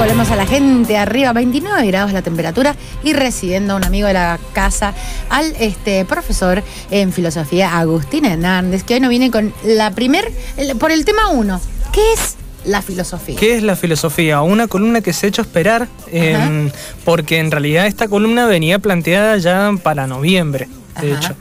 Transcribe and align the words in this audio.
volvemos 0.00 0.30
a 0.30 0.36
la 0.36 0.46
gente 0.46 0.96
arriba, 0.96 1.32
29 1.34 1.86
grados 1.88 2.12
la 2.14 2.22
temperatura 2.22 2.74
y 3.04 3.12
recibiendo 3.12 3.74
a 3.74 3.76
un 3.76 3.84
amigo 3.84 4.06
de 4.06 4.14
la 4.14 4.38
casa, 4.54 4.94
al 5.28 5.54
este 5.60 6.06
profesor 6.06 6.62
en 6.90 7.12
filosofía, 7.12 7.78
Agustín 7.78 8.24
Hernández, 8.24 8.82
que 8.82 8.94
hoy 8.94 9.00
nos 9.00 9.10
viene 9.10 9.30
con 9.30 9.52
la 9.62 9.90
primer, 9.90 10.32
el- 10.56 10.74
por 10.76 10.90
el 10.90 11.04
tema 11.04 11.28
1. 11.28 11.60
¿Qué 11.92 12.00
es 12.14 12.36
la 12.64 12.80
filosofía? 12.80 13.36
¿Qué 13.38 13.56
es 13.56 13.62
la 13.62 13.76
filosofía? 13.76 14.40
Una 14.40 14.68
columna 14.68 15.02
que 15.02 15.12
se 15.12 15.26
ha 15.26 15.28
hecho 15.28 15.42
esperar, 15.42 15.86
eh, 16.10 16.70
porque 17.04 17.38
en 17.38 17.50
realidad 17.50 17.86
esta 17.86 18.08
columna 18.08 18.46
venía 18.46 18.78
planteada 18.78 19.36
ya 19.36 19.70
para 19.82 20.06
noviembre, 20.06 20.68
de 21.02 21.12
Ajá. 21.12 21.20
hecho. 21.26 21.34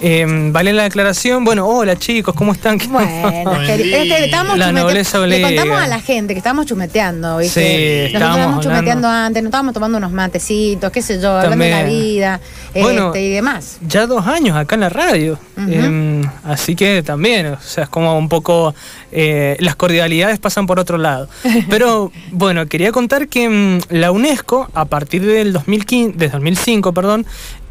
Eh, 0.00 0.26
vale 0.50 0.72
la 0.72 0.86
aclaración. 0.86 1.44
Bueno, 1.44 1.66
hola 1.66 1.96
chicos, 1.96 2.34
¿cómo 2.34 2.52
están? 2.52 2.78
¿Qué- 2.80 2.88
Bueno, 2.88 3.10
Buen 3.44 3.62
queri- 3.62 3.82
día. 3.84 4.02
es 4.02 4.08
que 4.12 4.24
estamos 4.24 4.58
La 4.58 4.72
nobleza 4.72 5.18
Le 5.26 5.40
contamos 5.40 5.80
a 5.80 5.86
la 5.86 6.00
gente 6.00 6.34
que 6.34 6.38
estábamos 6.38 6.66
chumeteando, 6.66 7.38
¿viste? 7.38 7.60
Sí, 7.60 7.66
Nosotros 7.68 8.14
estábamos 8.14 8.36
estábamos 8.38 8.64
chumeteando 8.64 9.06
hablando. 9.08 9.26
antes, 9.26 9.42
nos 9.44 9.48
estábamos 9.50 9.74
tomando 9.74 9.98
unos 9.98 10.12
matecitos, 10.12 10.90
qué 10.90 11.00
sé 11.00 11.20
yo, 11.20 11.38
hablando 11.38 11.64
de 11.64 11.70
la 11.70 11.82
vida 11.84 12.40
Bueno, 12.74 13.06
este, 13.08 13.22
y 13.22 13.30
demás. 13.30 13.78
Ya 13.86 14.06
dos 14.06 14.26
años 14.26 14.56
acá 14.56 14.74
en 14.74 14.80
la 14.80 14.88
radio. 14.90 15.38
Eh, 15.68 16.22
así 16.44 16.74
que 16.74 17.02
también, 17.04 17.46
o 17.46 17.60
sea, 17.60 17.84
es 17.84 17.88
como 17.90 18.18
un 18.18 18.28
poco. 18.28 18.74
eh, 19.12 19.56
las 19.60 19.76
cordialidades 19.76 20.40
pasan 20.40 20.66
por 20.66 20.80
otro 20.80 20.98
lado. 20.98 21.28
Pero 21.70 22.10
bueno, 22.32 22.66
quería 22.66 22.90
contar 22.90 23.28
que 23.28 23.48
mm, 23.48 23.78
la 23.90 24.10
UNESCO, 24.10 24.68
a 24.74 24.86
partir 24.86 25.24
del 25.24 25.52
2015, 25.52 26.18
de 26.18 26.28
2005, 26.28 26.92
perdón, 26.92 27.24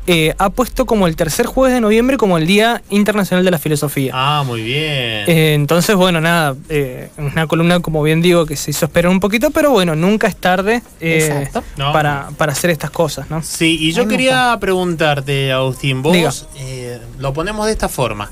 eh, 0.08 0.34
ha 0.38 0.50
puesto 0.50 0.86
como 0.86 1.08
el 1.08 1.16
tercer 1.16 1.46
jueves 1.46 1.74
de 1.74 1.82
noviembre 1.82 2.18
como 2.18 2.38
el 2.38 2.46
Día 2.46 2.82
Internacional 2.90 3.46
de 3.46 3.52
la 3.52 3.58
Filosofía. 3.58 4.12
Ah, 4.14 4.44
muy 4.46 4.62
bien. 4.62 5.24
Eh, 5.28 5.54
entonces, 5.54 5.96
bueno, 5.96 6.20
nada, 6.20 6.56
eh, 6.70 7.10
una 7.18 7.48
columna, 7.48 7.80
como 7.80 8.04
bien 8.04 8.22
digo, 8.22 8.46
que 8.46 8.56
se 8.56 8.72
hizo 8.72 8.86
esperar 8.86 9.12
un 9.12 9.20
poquito, 9.20 9.52
pero 9.52 9.72
bueno, 9.72 9.96
nunca 9.96 10.28
es 10.28 10.36
tarde 10.36 10.82
eh, 11.00 11.30
Exacto. 11.32 11.64
No. 11.78 11.94
para, 11.94 12.30
para 12.38 12.52
hacer 12.52 12.70
estas 12.70 12.92
cosas, 12.92 13.30
¿no? 13.30 13.42
Sí, 13.42 13.78
y 13.80 13.94
yo 13.94 14.08
quería 14.08 14.58
preguntarte, 14.60 15.52
Agustín, 15.52 16.02
vos 16.02 16.48
eh, 16.58 17.00
lo 17.20 17.34
ponemos 17.34 17.66
de 17.66 17.72
esta 17.72 17.88
forma. 17.90 18.32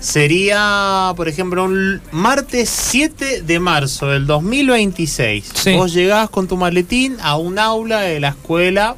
Sería, 0.00 1.12
por 1.16 1.28
ejemplo, 1.28 1.64
un 1.64 2.00
martes 2.12 2.70
7 2.70 3.42
de 3.42 3.58
marzo 3.58 4.06
del 4.06 4.26
2026. 4.26 5.44
Sí. 5.52 5.72
Vos 5.74 5.92
llegás 5.92 6.30
con 6.30 6.46
tu 6.46 6.56
maletín 6.56 7.16
a 7.20 7.36
un 7.36 7.58
aula 7.58 8.00
de 8.02 8.20
la 8.20 8.28
escuela. 8.28 8.94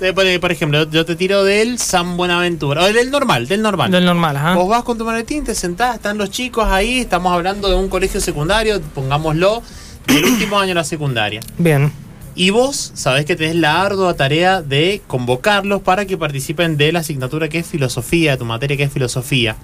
De- 0.00 0.12
por, 0.12 0.40
por 0.40 0.52
ejemplo, 0.52 0.88
yo 0.90 1.04
te 1.04 1.16
tiro 1.16 1.44
del 1.44 1.78
San 1.78 2.16
Buenaventura, 2.16 2.82
o 2.84 2.92
del 2.92 3.10
normal, 3.10 3.46
del 3.48 3.62
normal. 3.62 3.90
Del 3.90 4.04
normal, 4.04 4.36
ajá. 4.36 4.54
Vos 4.54 4.68
vas 4.68 4.82
con 4.84 4.96
tu 4.98 5.04
maletín, 5.04 5.44
te 5.44 5.54
sentás, 5.54 5.96
están 5.96 6.18
los 6.18 6.30
chicos 6.30 6.66
ahí, 6.68 7.00
estamos 7.00 7.32
hablando 7.32 7.68
de 7.68 7.74
un 7.76 7.88
colegio 7.88 8.20
secundario, 8.20 8.80
pongámoslo, 8.94 9.62
del 10.06 10.24
último 10.24 10.58
año 10.58 10.68
de 10.68 10.74
la 10.74 10.84
secundaria. 10.84 11.40
Bien. 11.58 11.92
Y 12.34 12.50
vos 12.50 12.92
sabés 12.94 13.24
que 13.24 13.34
tenés 13.34 13.56
la 13.56 13.82
ardua 13.82 14.14
tarea 14.14 14.62
de 14.62 15.02
convocarlos 15.08 15.82
para 15.82 16.04
que 16.06 16.16
participen 16.16 16.76
de 16.76 16.92
la 16.92 17.00
asignatura 17.00 17.48
que 17.48 17.58
es 17.58 17.66
filosofía, 17.66 18.30
de 18.32 18.36
tu 18.36 18.44
materia 18.44 18.76
que 18.76 18.84
es 18.84 18.92
filosofía. 18.92 19.56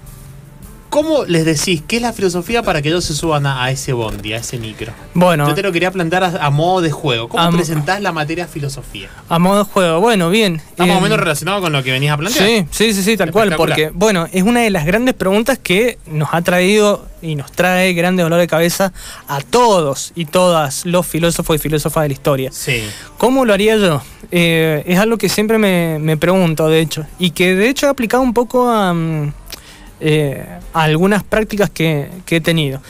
¿Cómo 0.94 1.24
les 1.24 1.44
decís 1.44 1.82
qué 1.88 1.96
es 1.96 2.02
la 2.02 2.12
filosofía 2.12 2.62
para 2.62 2.80
que 2.80 2.88
ellos 2.88 3.04
se 3.04 3.14
suban 3.14 3.46
a, 3.46 3.64
a 3.64 3.70
ese 3.72 3.92
bondi, 3.92 4.32
a 4.32 4.36
ese 4.36 4.58
micro? 4.58 4.92
Bueno. 5.12 5.48
Yo 5.48 5.52
te 5.56 5.62
lo 5.64 5.72
quería 5.72 5.90
plantear 5.90 6.22
a, 6.22 6.28
a 6.46 6.50
modo 6.50 6.82
de 6.82 6.92
juego. 6.92 7.28
¿Cómo 7.28 7.50
presentás 7.50 8.00
la 8.00 8.12
materia 8.12 8.46
filosofía? 8.46 9.08
A 9.28 9.40
modo 9.40 9.58
de 9.58 9.64
juego, 9.64 10.00
bueno, 10.00 10.30
bien. 10.30 10.62
Está 10.70 10.86
más 10.86 10.94
o 10.94 10.98
Eh, 11.00 11.02
menos 11.02 11.18
relacionado 11.18 11.60
con 11.60 11.72
lo 11.72 11.82
que 11.82 11.90
venías 11.90 12.14
a 12.14 12.16
plantear. 12.18 12.46
Sí, 12.46 12.66
sí, 12.70 12.92
sí, 12.94 13.02
sí, 13.02 13.16
tal 13.16 13.32
cual, 13.32 13.56
porque, 13.56 13.90
bueno, 13.92 14.28
es 14.32 14.44
una 14.44 14.60
de 14.60 14.70
las 14.70 14.86
grandes 14.86 15.14
preguntas 15.14 15.58
que 15.60 15.98
nos 16.06 16.28
ha 16.32 16.42
traído 16.42 17.06
y 17.20 17.34
nos 17.34 17.50
trae 17.50 17.92
grandes 17.94 18.22
dolor 18.24 18.38
de 18.38 18.46
cabeza 18.46 18.92
a 19.26 19.40
todos 19.40 20.12
y 20.14 20.26
todas 20.26 20.86
los 20.86 21.04
filósofos 21.08 21.56
y 21.56 21.58
filósofas 21.58 22.02
de 22.04 22.08
la 22.10 22.12
historia. 22.14 22.50
Sí. 22.52 22.84
¿Cómo 23.18 23.44
lo 23.44 23.52
haría 23.52 23.76
yo? 23.78 24.00
Eh, 24.30 24.84
es 24.86 24.98
algo 25.00 25.18
que 25.18 25.28
siempre 25.28 25.58
me, 25.58 25.98
me 25.98 26.16
pregunto, 26.16 26.68
de 26.68 26.78
hecho, 26.80 27.04
y 27.18 27.32
que 27.32 27.56
de 27.56 27.68
hecho 27.68 27.86
he 27.86 27.88
aplicado 27.88 28.22
un 28.22 28.32
poco 28.32 28.68
a, 28.70 28.94
mm, 28.94 29.32
eh, 30.00 30.46
a 30.72 30.82
algunas 30.82 31.22
prácticas 31.22 31.70
que, 31.70 32.08
que 32.26 32.36
he 32.36 32.40
tenido. 32.40 32.80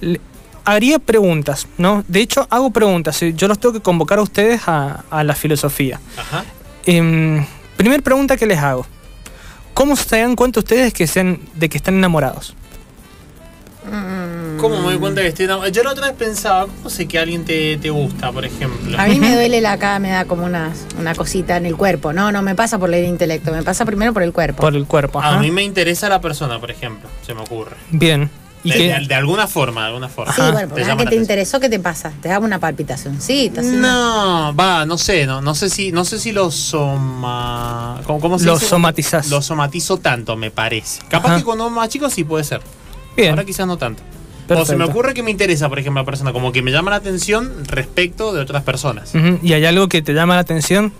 Le- 0.00 0.20
haría 0.64 0.98
preguntas, 0.98 1.66
¿no? 1.76 2.04
De 2.08 2.20
hecho, 2.20 2.46
hago 2.50 2.70
preguntas, 2.70 3.20
eh, 3.22 3.34
yo 3.36 3.48
los 3.48 3.58
tengo 3.58 3.72
que 3.74 3.80
convocar 3.80 4.18
a 4.18 4.22
ustedes 4.22 4.62
a, 4.66 5.04
a 5.10 5.22
la 5.22 5.34
filosofía. 5.34 6.00
Ajá. 6.16 6.44
Em, 6.86 7.44
primer 7.76 8.02
pregunta 8.02 8.36
que 8.36 8.46
les 8.46 8.58
hago. 8.58 8.86
¿Cómo 9.74 9.94
se 9.96 10.18
dan 10.20 10.36
cuenta 10.36 10.60
ustedes 10.60 10.92
que 10.94 11.06
sean, 11.06 11.40
de 11.54 11.68
que 11.68 11.76
están 11.76 11.94
enamorados? 11.96 12.54
Mm. 13.90 14.23
¿Cómo 14.68 14.76
me 14.78 14.82
doy 14.92 14.98
cuenta 14.98 15.20
que 15.22 15.28
estoy 15.28 15.44
enamorado? 15.44 15.72
Yo 15.72 15.82
la 15.82 15.90
otra 15.92 16.06
vez 16.08 16.16
pensaba, 16.16 16.66
¿cómo 16.66 16.90
sé 16.90 17.06
que 17.06 17.18
alguien 17.18 17.44
te, 17.44 17.76
te 17.76 17.90
gusta, 17.90 18.32
por 18.32 18.44
ejemplo? 18.44 18.98
A 18.98 19.06
mí 19.06 19.20
me 19.20 19.32
duele 19.34 19.60
la 19.60 19.78
cara, 19.78 19.98
me 19.98 20.10
da 20.10 20.24
como 20.24 20.44
una, 20.44 20.72
una 20.98 21.14
cosita 21.14 21.56
en 21.56 21.66
el 21.66 21.76
cuerpo. 21.76 22.12
No, 22.12 22.32
no 22.32 22.42
me 22.42 22.54
pasa 22.54 22.78
por 22.78 22.92
el 22.92 23.04
intelecto, 23.04 23.52
me 23.52 23.62
pasa 23.62 23.84
primero 23.84 24.12
por 24.12 24.22
el 24.22 24.32
cuerpo. 24.32 24.62
Por 24.62 24.74
el 24.74 24.86
cuerpo. 24.86 25.18
ajá. 25.20 25.36
A 25.36 25.38
mí 25.40 25.50
me 25.50 25.62
interesa 25.62 26.08
la 26.08 26.20
persona, 26.20 26.58
por 26.60 26.70
ejemplo, 26.70 27.08
se 27.26 27.34
me 27.34 27.42
ocurre. 27.42 27.76
Bien. 27.90 28.30
¿Y 28.66 28.70
de, 28.70 28.78
qué- 28.78 28.94
de- 29.00 29.06
de 29.08 29.14
alguna 29.14 29.46
forma, 29.46 29.82
de 29.82 29.86
alguna 29.88 30.08
forma. 30.08 30.32
sí, 30.32 30.40
bueno, 30.40 30.68
porque 30.70 30.96
que 30.96 31.06
te 31.06 31.16
interesó, 31.16 31.60
¿qué 31.60 31.68
te 31.68 31.78
pasa? 31.78 32.12
Te 32.22 32.30
da 32.30 32.38
una 32.38 32.58
palpitacióncita. 32.58 33.60
así, 33.60 33.68
No, 33.72 34.54
va, 34.58 34.86
no 34.86 34.96
sé, 34.96 35.26
no, 35.26 35.42
no 35.42 35.54
sé 35.54 35.68
si, 35.68 35.92
no 35.92 36.06
sé 36.06 36.18
si 36.18 36.32
lo 36.32 36.50
soma, 36.50 38.00
¿cómo, 38.06 38.20
cómo 38.20 38.38
se 38.38 38.46
Lo 38.46 38.54
dice? 38.54 38.66
somatizás. 38.66 39.28
Lo 39.28 39.42
somatizo 39.42 39.98
tanto, 39.98 40.34
me 40.36 40.50
parece. 40.50 41.02
Capaz 41.08 41.28
Ajá. 41.28 41.38
que 41.38 41.44
cuando 41.44 41.68
más 41.68 41.90
chico 41.90 42.08
sí 42.08 42.24
puede 42.24 42.44
ser. 42.44 42.62
Bien. 43.14 43.30
Ahora 43.30 43.44
quizás 43.44 43.66
no 43.66 43.76
tanto. 43.76 44.02
O 44.48 44.64
se 44.64 44.76
me 44.76 44.84
ocurre 44.84 45.14
que 45.14 45.22
me 45.22 45.30
interesa, 45.30 45.68
por 45.68 45.78
ejemplo, 45.78 46.02
la 46.02 46.06
persona, 46.06 46.32
como 46.32 46.52
que 46.52 46.60
me 46.62 46.70
llama 46.70 46.90
la 46.90 46.96
atención 46.96 47.52
respecto 47.66 48.32
de 48.32 48.40
otras 48.42 48.62
personas. 48.62 49.12
¿Y 49.42 49.52
hay 49.52 49.64
algo 49.64 49.88
que 49.88 50.02
te 50.02 50.12
llama 50.12 50.34
la 50.34 50.40
atención 50.40 50.92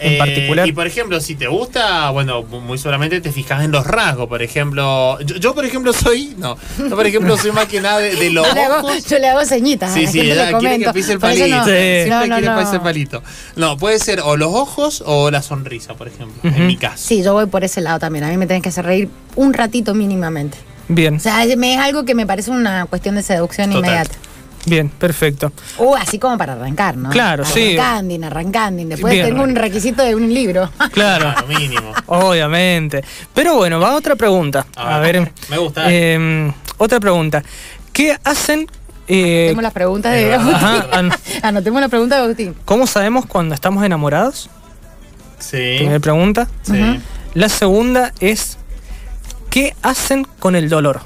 en 0.00 0.14
Eh, 0.14 0.18
particular? 0.18 0.66
Y 0.66 0.72
por 0.72 0.86
ejemplo, 0.88 1.20
si 1.20 1.36
te 1.36 1.46
gusta, 1.46 2.10
bueno, 2.10 2.42
muy 2.42 2.76
seguramente 2.78 3.20
te 3.20 3.30
fijas 3.30 3.62
en 3.64 3.70
los 3.70 3.86
rasgos. 3.86 4.26
Por 4.28 4.42
ejemplo, 4.42 5.20
yo, 5.20 5.36
yo, 5.36 5.54
por 5.54 5.64
ejemplo 5.64 5.92
soy, 5.92 6.34
no, 6.38 6.56
yo 6.78 6.96
por 6.96 7.06
ejemplo 7.06 7.36
soy 7.38 7.52
más 7.52 7.66
que 7.66 7.80
nada 7.80 7.98
de, 8.00 8.16
de 8.16 8.30
los 8.30 8.44
Yo 8.48 8.54
le, 8.54 8.62
hago, 8.64 8.76
ojos. 8.88 9.04
yo 9.06 9.18
le 9.20 9.28
hago 9.28 9.44
ceñitas. 9.46 9.94
Sí, 9.94 10.06
sí, 10.08 10.20
ella 10.20 10.58
quiere 10.58 10.80
que 10.84 10.92
pise 10.92 11.12
el 11.12 11.18
palito. 11.20 11.46
no. 11.46 11.64
Sí. 11.64 11.70
Siempre 11.70 12.08
No, 12.08 12.20
no, 12.26 12.34
quiere 12.34 12.46
no. 12.48 12.56
que 12.58 12.64
pise 12.64 12.76
el 12.76 12.82
palito. 12.82 13.22
No, 13.54 13.76
puede 13.76 13.98
ser 14.00 14.20
o 14.24 14.36
los 14.36 14.52
ojos 14.52 15.04
o 15.06 15.30
la 15.30 15.40
sonrisa, 15.42 15.94
por 15.94 16.08
ejemplo, 16.08 16.34
en 16.42 16.50
Ujú. 16.50 16.62
mi 16.64 16.76
caso. 16.76 16.96
Sí, 17.06 17.22
yo 17.22 17.32
voy 17.34 17.46
por 17.46 17.62
ese 17.62 17.80
lado 17.80 18.00
también. 18.00 18.24
A 18.24 18.28
mí 18.28 18.36
me 18.36 18.48
tenés 18.48 18.62
que 18.64 18.70
hacer 18.70 18.84
reír 18.84 19.08
un 19.36 19.52
ratito 19.54 19.94
mínimamente. 19.94 20.58
Bien, 20.88 21.16
O 21.16 21.20
sea, 21.20 21.44
me- 21.56 21.74
es 21.74 21.80
algo 21.80 22.04
que 22.04 22.14
me 22.14 22.26
parece 22.26 22.50
una 22.50 22.86
cuestión 22.86 23.14
de 23.14 23.22
seducción 23.22 23.70
Total. 23.70 23.84
inmediata. 23.90 24.14
bien, 24.66 24.88
perfecto. 24.90 25.52
Uh, 25.78 25.96
así 25.96 26.18
como 26.20 26.38
para 26.38 26.52
arrancar, 26.52 26.96
¿no? 26.96 27.10
Claro, 27.10 27.44
sí. 27.44 27.76
Arrancanding, 27.76 28.24
arrancanding. 28.24 28.88
Después 28.90 29.12
Bien. 29.12 29.26
tengo 29.26 29.42
un 29.42 29.54
requisito 29.56 30.02
de 30.04 30.14
un 30.14 30.32
libro. 30.32 30.70
Claro, 30.92 31.32
Claro, 31.32 31.46
mínimo. 31.48 31.92
obviamente. 32.06 33.02
Pero 33.34 33.56
bueno, 33.56 33.80
va 33.80 33.94
otra 33.96 34.14
pregunta. 34.16 34.66
A, 34.76 34.96
A 34.96 34.98
ver, 35.00 35.20
ver, 35.20 35.32
me 35.48 35.58
gusta. 35.58 35.84
eh, 35.88 36.52
otra 36.78 37.00
pregunta. 37.00 37.42
¿Qué 37.92 38.16
hacen? 38.24 38.66
eh, 39.08 39.46
Anotemos 39.46 39.62
las 39.64 39.72
preguntas 39.72 40.12
de 40.14 40.24
verdad. 40.26 40.40
Agustín. 40.48 40.68
ajá, 40.68 40.98
an- 40.98 41.12
Anotemos 41.42 41.80
la 41.80 41.88
pregunta 41.88 42.16
de 42.16 42.22
Agustín. 42.22 42.54
¿Cómo 42.64 42.86
sabemos 42.86 43.26
cuando 43.26 43.54
estamos 43.54 43.84
enamorados? 43.84 44.48
Sí. 45.38 45.74
Primera 45.78 45.98
pregunta. 46.00 46.48
sí. 46.62 47.00
La 47.34 47.48
segunda 47.48 48.12
es, 48.20 48.58
¿qué 49.52 49.74
hacen 49.82 50.26
con 50.40 50.56
el 50.56 50.68
dolor? 50.68 51.00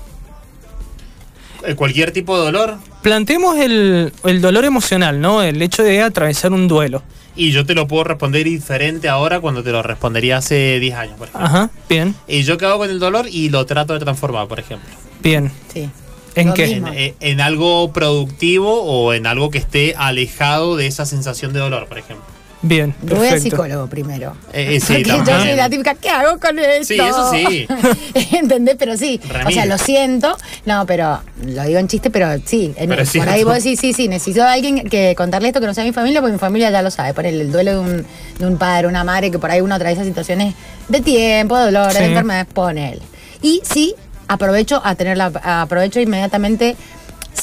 Eh, 1.64 1.74
Cualquier 1.74 2.12
tipo 2.12 2.38
de 2.38 2.44
dolor. 2.44 2.76
Planteemos 3.02 3.58
el, 3.58 4.12
el 4.24 4.40
dolor 4.40 4.64
emocional, 4.64 5.20
¿no? 5.20 5.42
El 5.42 5.60
hecho 5.60 5.82
de 5.82 6.00
atravesar 6.02 6.52
un 6.52 6.66
duelo. 6.68 7.02
Y 7.34 7.50
yo 7.52 7.66
te 7.66 7.74
lo 7.74 7.86
puedo 7.86 8.04
responder 8.04 8.44
diferente 8.44 9.08
ahora 9.10 9.40
cuando 9.40 9.62
te 9.62 9.70
lo 9.70 9.82
respondería 9.82 10.38
hace 10.38 10.80
10 10.80 10.94
años, 10.96 11.18
por 11.18 11.28
ejemplo. 11.28 11.46
Ajá, 11.46 11.70
bien, 11.88 12.14
Y 12.26 12.42
yo 12.44 12.56
qué 12.56 12.64
hago 12.64 12.78
con 12.78 12.88
el 12.90 12.98
dolor 12.98 13.26
y 13.30 13.50
lo 13.50 13.66
trato 13.66 13.92
de 13.92 14.00
transformar, 14.00 14.48
por 14.48 14.58
ejemplo. 14.58 14.88
bien. 15.22 15.52
Sí. 15.72 15.90
¿En 16.34 16.52
qué? 16.52 16.64
En, 16.72 16.86
eh, 16.88 17.14
en 17.20 17.40
algo 17.40 17.92
productivo 17.92 18.82
o 18.82 19.12
en 19.14 19.26
algo 19.26 19.50
que 19.50 19.56
esté 19.58 19.94
alejado 19.96 20.76
de 20.76 20.86
esa 20.86 21.06
sensación 21.06 21.52
de 21.54 21.60
dolor, 21.60 21.86
por 21.88 21.98
ejemplo. 21.98 22.26
Bien, 22.62 22.94
Yo 23.02 23.16
voy 23.16 23.26
al 23.26 23.34
perfecto. 23.34 23.56
psicólogo 23.56 23.86
primero. 23.86 24.34
Eh, 24.52 24.76
eh, 24.76 24.80
sí, 24.80 24.94
Porque 25.04 25.30
yo 25.30 25.40
soy 25.40 25.54
la 25.56 25.68
típica, 25.68 25.94
¿qué 25.94 26.08
hago 26.08 26.40
con 26.40 26.58
esto? 26.58 26.84
Sí, 26.86 26.98
eso 26.98 27.30
sí. 27.30 27.66
¿Entendés? 28.36 28.76
Pero 28.78 28.96
sí. 28.96 29.20
O 29.46 29.50
sea, 29.50 29.66
lo 29.66 29.76
siento. 29.78 30.36
No, 30.64 30.84
pero 30.86 31.20
lo 31.44 31.62
digo 31.64 31.78
en 31.78 31.86
chiste, 31.86 32.10
pero 32.10 32.28
sí. 32.44 32.72
En- 32.76 32.88
Pero 32.88 33.04
por 33.04 33.28
ahí 33.28 33.44
vos 33.44 33.54
decís, 33.62 33.78
sí, 33.78 33.92
sí, 33.92 34.08
necesito 34.08 34.42
a 34.42 34.52
alguien 34.52 34.88
que 34.88 35.14
contarle 35.16 35.48
esto 35.48 35.60
que 35.60 35.66
no 35.66 35.74
sea 35.74 35.84
mi 35.84 35.92
familia, 35.92 36.20
porque 36.20 36.32
mi 36.32 36.38
familia 36.38 36.70
ya 36.70 36.82
lo 36.82 36.90
sabe. 36.90 37.12
Ponerle 37.14 37.42
el 37.42 37.52
duelo 37.52 37.72
de 37.72 37.78
un, 37.78 38.06
de 38.38 38.46
un 38.46 38.56
padre, 38.58 38.86
una 38.88 39.04
madre, 39.04 39.30
que 39.30 39.38
por 39.38 39.50
ahí 39.50 39.60
uno 39.60 39.74
atraviesa 39.74 40.02
situaciones 40.04 40.54
de 40.88 41.00
tiempo, 41.02 41.56
de 41.58 41.64
dolor, 41.66 41.92
Sí. 41.92 41.98
de 41.98 42.04
enfermedades, 42.06 42.46
ponele. 42.52 43.02
Y 43.42 43.60
sí, 43.70 43.94
aprovecho 44.28 44.80
a 44.82 44.94
tener 44.94 45.18
la, 45.18 45.26
aprovecho 45.44 46.00
inmediatamente. 46.00 46.74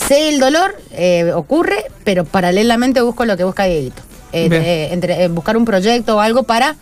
Sé 0.08 0.30
el 0.30 0.40
dolor, 0.40 0.76
eh, 0.92 1.32
ocurre, 1.34 1.86
pero 2.04 2.26
paralelamente 2.26 3.00
busco 3.02 3.26
lo 3.26 3.38
que 3.38 3.44
busca 3.44 3.66
Dieguito. 3.66 4.02
Eh, 4.34 4.90
entre, 4.92 5.24
eh, 5.24 5.28
buscar 5.28 5.56
un 5.58 5.66
proyecto 5.66 6.18
o 6.18 6.20
algo 6.20 6.44
para 6.44 6.76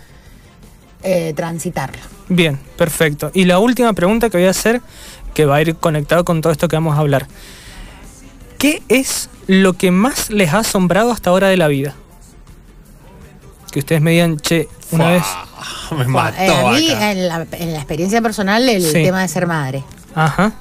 eh, 1.03 1.33
transitarlo. 1.35 2.01
Bien, 2.29 2.57
perfecto. 2.77 3.29
Y 3.33 3.45
la 3.45 3.59
última 3.59 3.91
pregunta 3.93 4.29
que 4.29 4.37
voy 4.37 4.47
a 4.47 4.51
hacer, 4.51 4.81
que 5.33 5.45
va 5.45 5.57
a 5.57 5.61
ir 5.61 5.75
conectado 5.75 6.23
con 6.23 6.41
todo 6.41 6.51
esto 6.53 6.67
que 6.67 6.75
vamos 6.77 6.95
a 6.97 6.99
hablar. 6.99 7.27
¿qué 8.57 8.83
es 8.89 9.27
lo 9.47 9.73
que 9.73 9.89
más 9.89 10.29
les 10.29 10.53
ha 10.53 10.59
asombrado 10.59 11.11
hasta 11.11 11.31
ahora 11.31 11.47
de 11.49 11.57
la 11.57 11.67
vida? 11.67 11.95
Que 13.71 13.79
ustedes 13.79 14.01
me 14.01 14.11
digan, 14.11 14.37
che, 14.37 14.67
una 14.91 15.03
Fua, 15.05 15.11
vez. 15.13 15.23
Me 15.97 16.07
mató 16.07 16.41
Eh, 16.41 16.47
a 16.67 16.71
mí, 16.71 16.91
acá. 16.91 17.11
en 17.11 17.27
la, 17.27 17.47
en 17.53 17.71
la 17.73 17.77
experiencia 17.79 18.21
personal, 18.21 18.67
el 18.69 18.83
Sí. 18.83 18.93
tema 19.03 19.21
de 19.21 19.27
ser 19.29 19.47
madre. 19.47 19.83
Ajá, 20.13 20.51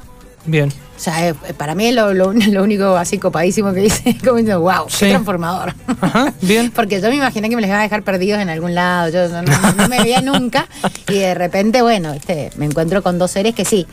bien. 0.46 0.70
O 0.96 1.02
sea, 1.02 1.28
eh, 1.30 1.34
para 1.56 1.74
mí 1.74 1.86
es 1.86 1.94
lo, 1.94 2.12
lo- 2.12 2.32
lo 2.50 2.62
único 2.62 2.96
así 2.96 3.18
copadísimo 3.18 3.72
que 3.72 3.84
hice, 3.86 4.16
como 4.24 4.36
diciendo, 4.36 4.60
wow, 4.60 4.86
Sí. 4.88 5.06
qué 5.06 5.08
transformador. 5.10 5.74
Ajá, 6.00 6.34
bien. 6.42 6.70
Porque 6.74 7.00
yo 7.00 7.08
me 7.08 7.16
imaginé 7.16 7.48
que 7.48 7.56
me 7.56 7.62
les 7.62 7.68
iba 7.70 7.78
a 7.78 7.82
dejar 7.82 8.02
perdidos 8.02 8.40
en 8.40 8.50
algún 8.50 8.74
lado, 8.74 9.08
yo 9.10 9.28
no, 9.28 9.42
no- 9.42 9.72
no 9.72 9.88
me 9.88 9.98
veía 10.02 10.20
nunca 10.20 10.66
y 11.08 11.14
de 11.18 11.34
repente, 11.34 11.82
bueno, 11.82 12.12
este, 12.12 12.50
me 12.56 12.66
encuentro 12.66 13.02
con 13.02 13.18
dos 13.18 13.30
seres 13.30 13.54
que 13.54 13.64
sí, 13.64 13.86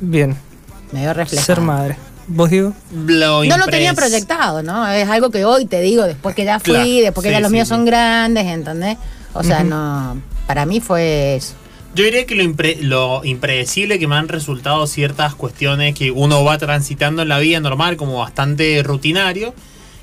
Bien. 0.00 0.36
me 0.92 1.02
veo 1.02 1.14
reflejado. 1.14 1.46
Ser 1.46 1.60
madre. 1.60 1.96
¿Vos 2.26 2.48
digo? 2.50 2.72
No 2.92 3.58
lo 3.58 3.66
tenía 3.66 3.92
proyectado, 3.94 4.62
¿no? 4.62 4.86
Es 4.88 5.08
algo 5.08 5.30
que 5.30 5.44
hoy 5.44 5.66
te 5.66 5.80
digo, 5.82 6.04
después 6.04 6.34
que 6.34 6.44
ya 6.44 6.58
fui, 6.58 6.72
Claro, 6.72 6.88
después 6.88 7.22
que 7.22 7.28
sí, 7.28 7.32
ya 7.34 7.40
los 7.40 7.50
sí, 7.50 7.54
míos 7.54 7.68
sí. 7.68 7.74
son 7.74 7.84
grandes, 7.84 8.46
¿entendés? 8.46 8.96
O 9.34 9.42
sea, 9.42 9.62
no, 9.64 10.16
para 10.46 10.64
mí 10.64 10.80
fue 10.80 11.36
eso. 11.36 11.54
Yo 11.94 12.04
diría 12.04 12.26
que 12.26 12.34
lo, 12.34 12.42
impre- 12.42 12.80
lo 12.80 13.24
impredecible 13.24 13.98
que 13.98 14.06
me 14.08 14.16
han 14.16 14.28
resultado 14.28 14.86
ciertas 14.86 15.34
cuestiones 15.34 15.94
que 15.94 16.10
uno 16.10 16.42
va 16.44 16.58
transitando 16.58 17.22
en 17.22 17.28
la 17.28 17.38
vida 17.38 17.60
normal 17.60 17.96
como 17.96 18.18
bastante 18.18 18.82
rutinario 18.82 19.54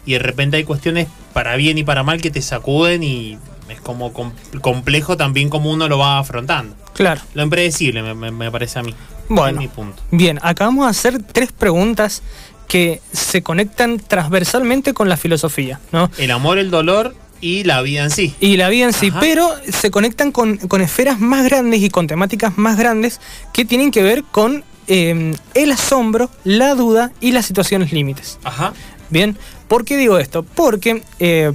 y 0.05 0.13
de 0.13 0.19
repente 0.19 0.57
hay 0.57 0.63
cuestiones 0.63 1.07
para 1.33 1.55
bien 1.57 1.77
y 1.77 1.83
para 1.83 2.03
mal 2.03 2.21
que 2.21 2.31
te 2.31 2.41
sacuden 2.41 3.03
y 3.03 3.37
es 3.69 3.79
como 3.81 4.13
com- 4.13 4.31
complejo 4.61 5.17
también 5.17 5.49
como 5.49 5.69
uno 5.71 5.87
lo 5.89 5.97
va 5.97 6.17
afrontando. 6.19 6.75
Claro. 6.93 7.21
Lo 7.33 7.43
impredecible 7.43 8.01
me, 8.03 8.13
me- 8.13 8.31
me 8.31 8.49
parece 8.51 8.79
a 8.79 8.83
mí. 8.83 8.93
Bueno. 9.29 9.59
Es 9.59 9.67
mi 9.67 9.67
punto. 9.67 10.01
Bien, 10.11 10.39
acabamos 10.41 10.85
de 10.85 10.89
hacer 10.91 11.21
tres 11.23 11.51
preguntas 11.51 12.21
que 12.67 13.01
se 13.11 13.43
conectan 13.43 13.99
transversalmente 13.99 14.93
con 14.93 15.09
la 15.09 15.17
filosofía, 15.17 15.79
¿no? 15.91 16.09
El 16.17 16.31
amor, 16.31 16.57
el 16.57 16.71
dolor 16.71 17.15
y 17.41 17.63
la 17.63 17.81
vida 17.81 18.03
en 18.03 18.11
sí. 18.11 18.35
Y 18.39 18.57
la 18.57 18.69
vida 18.69 18.85
en 18.85 18.93
sí, 18.93 19.09
Ajá. 19.09 19.19
pero 19.19 19.49
se 19.71 19.91
conectan 19.91 20.31
con, 20.31 20.57
con 20.57 20.81
esferas 20.81 21.19
más 21.19 21.43
grandes 21.43 21.81
y 21.81 21.89
con 21.89 22.07
temáticas 22.07 22.57
más 22.57 22.77
grandes 22.77 23.19
que 23.51 23.65
tienen 23.65 23.91
que 23.91 24.03
ver 24.03 24.23
con 24.23 24.63
eh, 24.87 25.35
el 25.53 25.71
asombro, 25.71 26.29
la 26.43 26.75
duda 26.75 27.11
y 27.19 27.31
las 27.31 27.45
situaciones 27.45 27.91
límites. 27.91 28.39
Ajá. 28.43 28.73
Bien, 29.09 29.37
¿por 29.67 29.83
qué 29.83 29.97
digo 29.97 30.17
esto? 30.17 30.43
Porque 30.43 31.03
eh, 31.19 31.51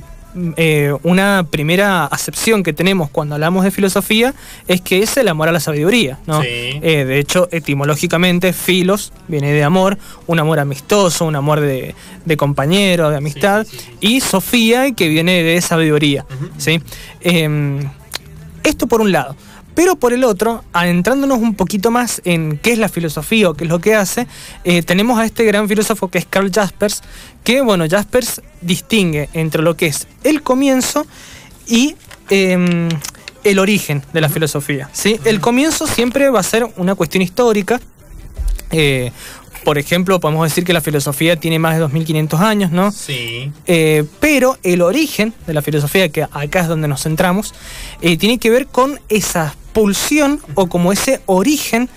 eh, 0.57 0.95
una 1.03 1.47
primera 1.51 2.05
acepción 2.05 2.63
que 2.63 2.73
tenemos 2.73 3.11
cuando 3.11 3.35
hablamos 3.35 3.65
de 3.65 3.71
filosofía 3.71 4.35
es 4.69 4.81
que 4.81 5.03
es 5.03 5.17
el 5.17 5.29
amor 5.29 5.49
a 5.49 5.53
la 5.53 5.61
sabiduría, 5.61 6.19
¿no? 6.27 6.43
Sí. 6.43 6.49
Eh, 6.49 7.05
de 7.07 7.19
hecho, 7.19 7.49
etimológicamente, 7.53 8.53
filos 8.53 9.13
viene 9.29 9.53
de 9.53 9.65
amor, 9.65 9.99
un 10.27 10.39
amor 10.39 10.59
amistoso, 10.59 11.25
un 11.25 11.37
amor 11.37 11.61
de, 11.61 11.95
de 12.25 12.37
compañero, 12.37 13.11
de 13.11 13.17
amistad, 13.17 13.65
Sí, 13.65 13.77
sí, 13.79 13.79
sí, 13.79 13.97
y 14.01 14.21
Sofía, 14.21 14.93
que 14.93 15.09
viene 15.09 15.43
de 15.43 15.61
sabiduría. 15.61 16.27
¿sí? 16.59 16.81
Em, 17.21 17.89
esto 18.63 18.87
por 18.87 19.01
un 19.01 19.13
lado. 19.13 19.37
Pero 19.77 19.95
por 19.97 20.15
el 20.15 20.25
otro, 20.25 20.65
adentrándonos 20.73 21.39
un 21.39 21.55
poquito 21.55 21.91
más 21.91 22.23
en 22.25 22.59
qué 22.59 22.73
es 22.73 22.79
la 22.79 22.89
filosofía 22.89 23.51
o 23.51 23.55
qué 23.55 23.65
es 23.65 23.71
lo 23.71 23.79
que 23.79 23.95
hace, 23.95 24.27
eh, 24.65 24.83
tenemos 24.83 25.19
a 25.19 25.27
este 25.27 25.45
gran 25.45 25.69
filósofo 25.69 26.09
que 26.09 26.17
es 26.17 26.27
Karl 26.27 26.51
Jaspers, 26.51 27.03
que 27.45 27.61
bueno, 27.61 27.85
Jaspers 27.89 28.41
distingue 28.63 29.29
entre 29.35 29.63
lo 29.63 29.77
que 29.77 29.87
es 29.87 30.09
el 30.25 30.43
comienzo 30.43 31.07
y 31.69 31.95
em, 32.31 32.89
el 33.45 33.59
origen 33.59 34.03
de 34.15 34.23
la 34.23 34.31
filosofía. 34.31 34.89
¿sí? 34.95 35.21
El 35.25 35.41
comienzo 35.41 35.87
siempre 35.87 36.31
va 36.31 36.41
a 36.41 36.43
ser 36.43 36.67
una 36.79 36.95
cuestión 36.95 37.23
histórica. 37.23 37.79
eh, 38.71 39.13
por 39.67 39.79
ejemplo, 39.79 40.21
podemos 40.21 40.49
decir 40.49 40.63
que 40.65 40.73
la 40.73 40.81
filosofía 40.81 41.35
tiene 41.41 41.59
más 41.59 41.75
de 41.75 41.81
2500 41.81 42.41
años, 42.41 42.71
¿no? 42.71 42.93
Sí. 42.93 43.51
Eh, 43.67 44.05
pero 44.21 44.57
el 44.63 44.81
origen 44.81 45.35
de 45.45 45.55
la 45.55 45.61
filosofía, 45.61 46.09
que 46.09 46.23
acá 46.23 46.61
es 46.61 46.69
donde 46.69 46.87
nos 46.87 47.03
centramos, 47.03 47.53
eh, 48.01 48.17
tiene 48.17 48.39
que 48.39 48.49
ver 48.49 48.69
con 48.69 49.01
esa 49.09 49.57
pulsión 49.77 50.41
o 50.55 50.69
como 50.69 50.91
ese 50.91 51.21
origen, 51.27 51.91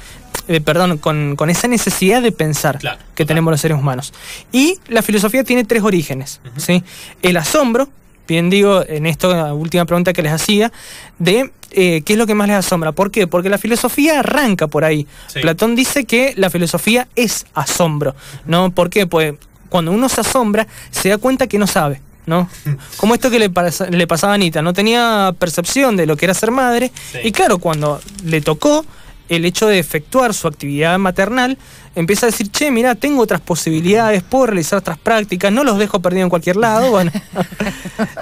eh, 0.49 0.59
perdón, 0.59 0.97
con, 0.97 1.37
con 1.37 1.49
esa 1.49 1.69
necesidad 1.69 2.21
de 2.21 2.33
pensar 2.33 2.77
Claro, 2.77 2.99
que 3.15 3.25
tenemos 3.25 3.51
los 3.51 3.61
seres 3.61 3.77
humanos. 3.77 4.13
Y 4.51 4.77
la 4.89 5.01
filosofía 5.01 5.45
tiene 5.45 5.63
tres 5.63 5.81
orígenes, 5.81 6.41
¿sí? 6.57 6.83
El 7.21 7.37
asombro, 7.37 7.87
bien 8.27 8.49
digo, 8.49 8.83
en 8.85 9.05
esta 9.05 9.53
última 9.53 9.85
pregunta 9.85 10.11
que 10.11 10.21
les 10.21 10.33
hacía, 10.33 10.73
de 11.19 11.53
eh, 11.71 12.01
qué 12.03 12.13
es 12.13 12.19
lo 12.19 12.27
que 12.27 12.35
más 12.35 12.49
les 12.49 12.57
asombra. 12.57 12.91
¿Por 12.91 13.11
qué? 13.11 13.27
Porque 13.27 13.47
la 13.47 13.57
filosofía 13.57 14.19
arranca 14.19 14.67
por 14.67 14.83
ahí. 14.83 15.07
Sí. 15.27 15.39
Platón 15.39 15.77
dice 15.77 16.03
que 16.03 16.33
la 16.35 16.49
filosofía 16.49 17.07
es 17.15 17.45
asombro, 17.53 18.13
¿no? 18.45 18.71
¿Por 18.71 18.89
qué? 18.89 19.07
Pues 19.07 19.35
cuando 19.69 19.93
uno 19.93 20.09
se 20.09 20.19
asombra, 20.19 20.67
se 20.91 21.07
da 21.07 21.17
cuenta 21.17 21.47
que 21.47 21.57
no 21.57 21.65
sabe. 21.65 22.01
¿No? 22.29 22.47
Como 22.97 23.13
esto 23.15 23.29
que 23.29 23.39
le, 23.39 23.51
pas- 23.51 23.89
le 23.89 24.07
pasaba 24.07 24.33
a 24.33 24.35
Anita, 24.35 24.61
no 24.61 24.71
tenía 24.73 25.33
percepción 25.37 25.97
de 25.97 26.05
lo 26.05 26.15
que 26.15 26.25
era 26.25 26.33
ser 26.33 26.51
madre, 26.51 26.91
Sí. 27.11 27.17
y 27.25 27.31
claro, 27.33 27.57
cuando 27.57 27.99
le 28.23 28.39
tocó 28.39 28.85
el 29.27 29.45
hecho 29.45 29.67
de 29.67 29.77
efectuar 29.77 30.33
su 30.33 30.47
actividad 30.47 30.97
maternal, 30.97 31.57
empieza 31.93 32.25
a 32.25 32.31
decir, 32.31 32.49
che, 32.51 32.71
mira, 32.71 32.95
tengo 32.95 33.21
otras 33.21 33.41
posibilidades, 33.41 34.23
puedo 34.23 34.47
realizar 34.47 34.79
otras 34.79 34.97
prácticas, 34.97 35.51
no 35.51 35.63
los 35.63 35.77
dejo 35.77 35.99
perdidos 35.99 36.23
en 36.23 36.29
cualquier 36.29 36.55
lado, 36.55 36.89
bueno. 36.91 37.11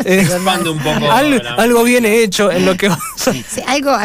Eh, 0.06 0.28
un 0.66 0.80
poco. 0.80 1.12
al- 1.12 1.38
la- 1.38 1.54
algo 1.54 1.84
viene 1.84 2.24
hecho 2.24 2.52
en 2.52 2.66
lo 2.66 2.76
que... 2.76 2.90
Sí, 3.16 3.44
algo, 3.68 3.96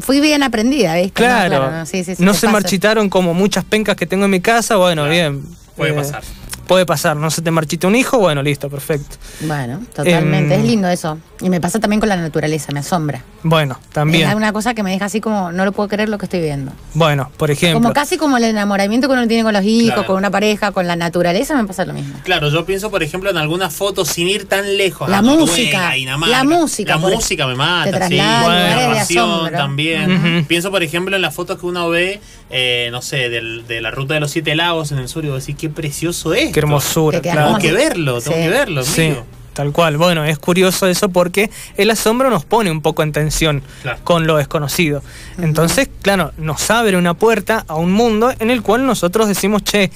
fui 0.00 0.20
bien 0.20 0.42
aprendida, 0.42 0.96
¿viste? 0.96 1.12
Claro, 1.12 1.70
No, 1.70 1.78
no, 1.78 1.86
sí, 1.86 2.02
sí, 2.04 2.16
sí, 2.16 2.24
te 2.24 2.34
se 2.34 2.46
pasa. 2.46 2.50
marchitaron 2.50 3.08
como 3.08 3.32
muchas 3.32 3.64
pencas 3.64 3.94
que 3.96 4.06
tengo 4.06 4.24
en 4.24 4.32
mi 4.32 4.40
casa, 4.40 4.76
bueno, 4.76 5.02
Claro, 5.02 5.12
bien. 5.12 5.44
puede 5.76 5.92
eh, 5.92 5.94
pasar. 5.94 6.22
Puede 6.70 6.86
pasar, 6.86 7.16
no 7.16 7.30
se 7.32 7.42
te 7.42 7.50
marchita 7.50 7.88
un 7.88 7.96
hijo, 7.96 8.16
bueno, 8.20 8.44
listo, 8.44 8.70
perfecto. 8.70 9.16
Bueno, 9.40 9.80
totalmente, 9.92 10.54
Em, 10.54 10.60
es 10.60 10.64
lindo 10.68 10.86
eso. 10.86 11.18
Y 11.40 11.50
me 11.50 11.60
pasa 11.60 11.80
también 11.80 11.98
con 11.98 12.08
la 12.08 12.14
naturaleza, 12.16 12.70
me 12.70 12.78
asombra. 12.78 13.24
Bueno, 13.42 13.80
también. 13.92 14.28
Es 14.28 14.36
una 14.36 14.52
cosa 14.52 14.72
que 14.72 14.84
me 14.84 14.92
deja 14.92 15.06
así 15.06 15.20
como, 15.20 15.50
no 15.50 15.64
lo 15.64 15.72
puedo 15.72 15.88
creer 15.88 16.08
lo 16.08 16.16
que 16.16 16.26
estoy 16.26 16.38
viendo. 16.40 16.70
Bueno, 16.94 17.28
por 17.38 17.50
ejemplo. 17.50 17.80
Como 17.80 17.92
casi 17.92 18.18
como 18.18 18.36
el 18.36 18.44
enamoramiento 18.44 19.08
que 19.08 19.14
uno 19.14 19.26
tiene 19.26 19.42
con 19.42 19.52
los 19.52 19.64
hijos, 19.64 19.94
Claro. 19.94 20.06
con 20.06 20.16
una 20.16 20.30
pareja, 20.30 20.70
con 20.70 20.86
la 20.86 20.94
naturaleza, 20.94 21.56
me 21.60 21.66
pasa 21.66 21.84
lo 21.84 21.92
mismo. 21.92 22.14
Claro, 22.22 22.50
yo 22.50 22.64
pienso, 22.64 22.88
por 22.88 23.02
ejemplo, 23.02 23.30
en 23.30 23.36
algunas 23.38 23.74
fotos 23.74 24.06
sin 24.06 24.28
ir 24.28 24.46
tan 24.46 24.76
lejos. 24.76 25.08
La 25.08 25.22
música, 25.22 25.90
Dinamarca. 25.94 26.36
la 26.36 26.44
música, 26.44 26.92
La 26.92 26.98
música 26.98 27.46
me 27.48 27.56
mata, 27.56 27.84
te 27.86 27.90
sí. 27.90 27.96
traslada 27.96 28.40
lugares 28.42 28.76
la 28.76 28.86
narración 28.88 29.50
también. 29.50 30.44
Pienso, 30.46 30.70
por 30.70 30.84
ejemplo, 30.84 31.16
en 31.16 31.22
las 31.22 31.34
fotos 31.34 31.58
que 31.58 31.66
uno 31.66 31.88
ve, 31.88 32.20
eh, 32.50 32.90
no 32.92 33.02
sé, 33.02 33.28
del- 33.28 33.66
de 33.66 33.80
la 33.80 33.90
ruta 33.90 34.14
de 34.14 34.20
los 34.20 34.30
siete 34.30 34.54
lagos 34.54 34.92
en 34.92 34.98
el 34.98 35.08
sur 35.08 35.24
y 35.24 35.28
vos 35.30 35.40
decís, 35.44 35.56
qué 35.58 35.68
precioso 35.70 36.34
es. 36.34 36.52
Qué 36.60 36.66
hermosura, 36.66 37.20
Que 37.20 37.30
claro. 37.30 37.46
Tengo 37.48 37.58
que 37.58 37.72
verlo, 37.72 38.20
tengo 38.20 38.36
Sí. 38.36 38.42
que 38.42 38.48
verlo. 38.48 38.82
Sí, 38.82 39.14
tal 39.54 39.72
cual. 39.72 39.96
Bueno, 39.96 40.24
es 40.24 40.38
curioso 40.38 40.86
eso 40.86 41.08
porque 41.08 41.50
el 41.76 41.90
asombro 41.90 42.30
nos 42.30 42.44
pone 42.44 42.70
un 42.70 42.80
poco 42.82 43.02
en 43.02 43.12
tensión 43.12 43.62
Claro. 43.82 43.98
con 44.04 44.26
lo 44.26 44.36
desconocido. 44.36 45.02
Entonces, 45.38 45.88
claro, 46.02 46.32
nos 46.38 46.70
abre 46.70 46.96
una 46.96 47.14
puerta 47.14 47.64
a 47.68 47.74
un 47.76 47.92
mundo 47.92 48.32
en 48.38 48.50
el 48.50 48.62
cual 48.62 48.86
nosotros 48.86 49.28
decimos, 49.28 49.62
che, 49.64 49.90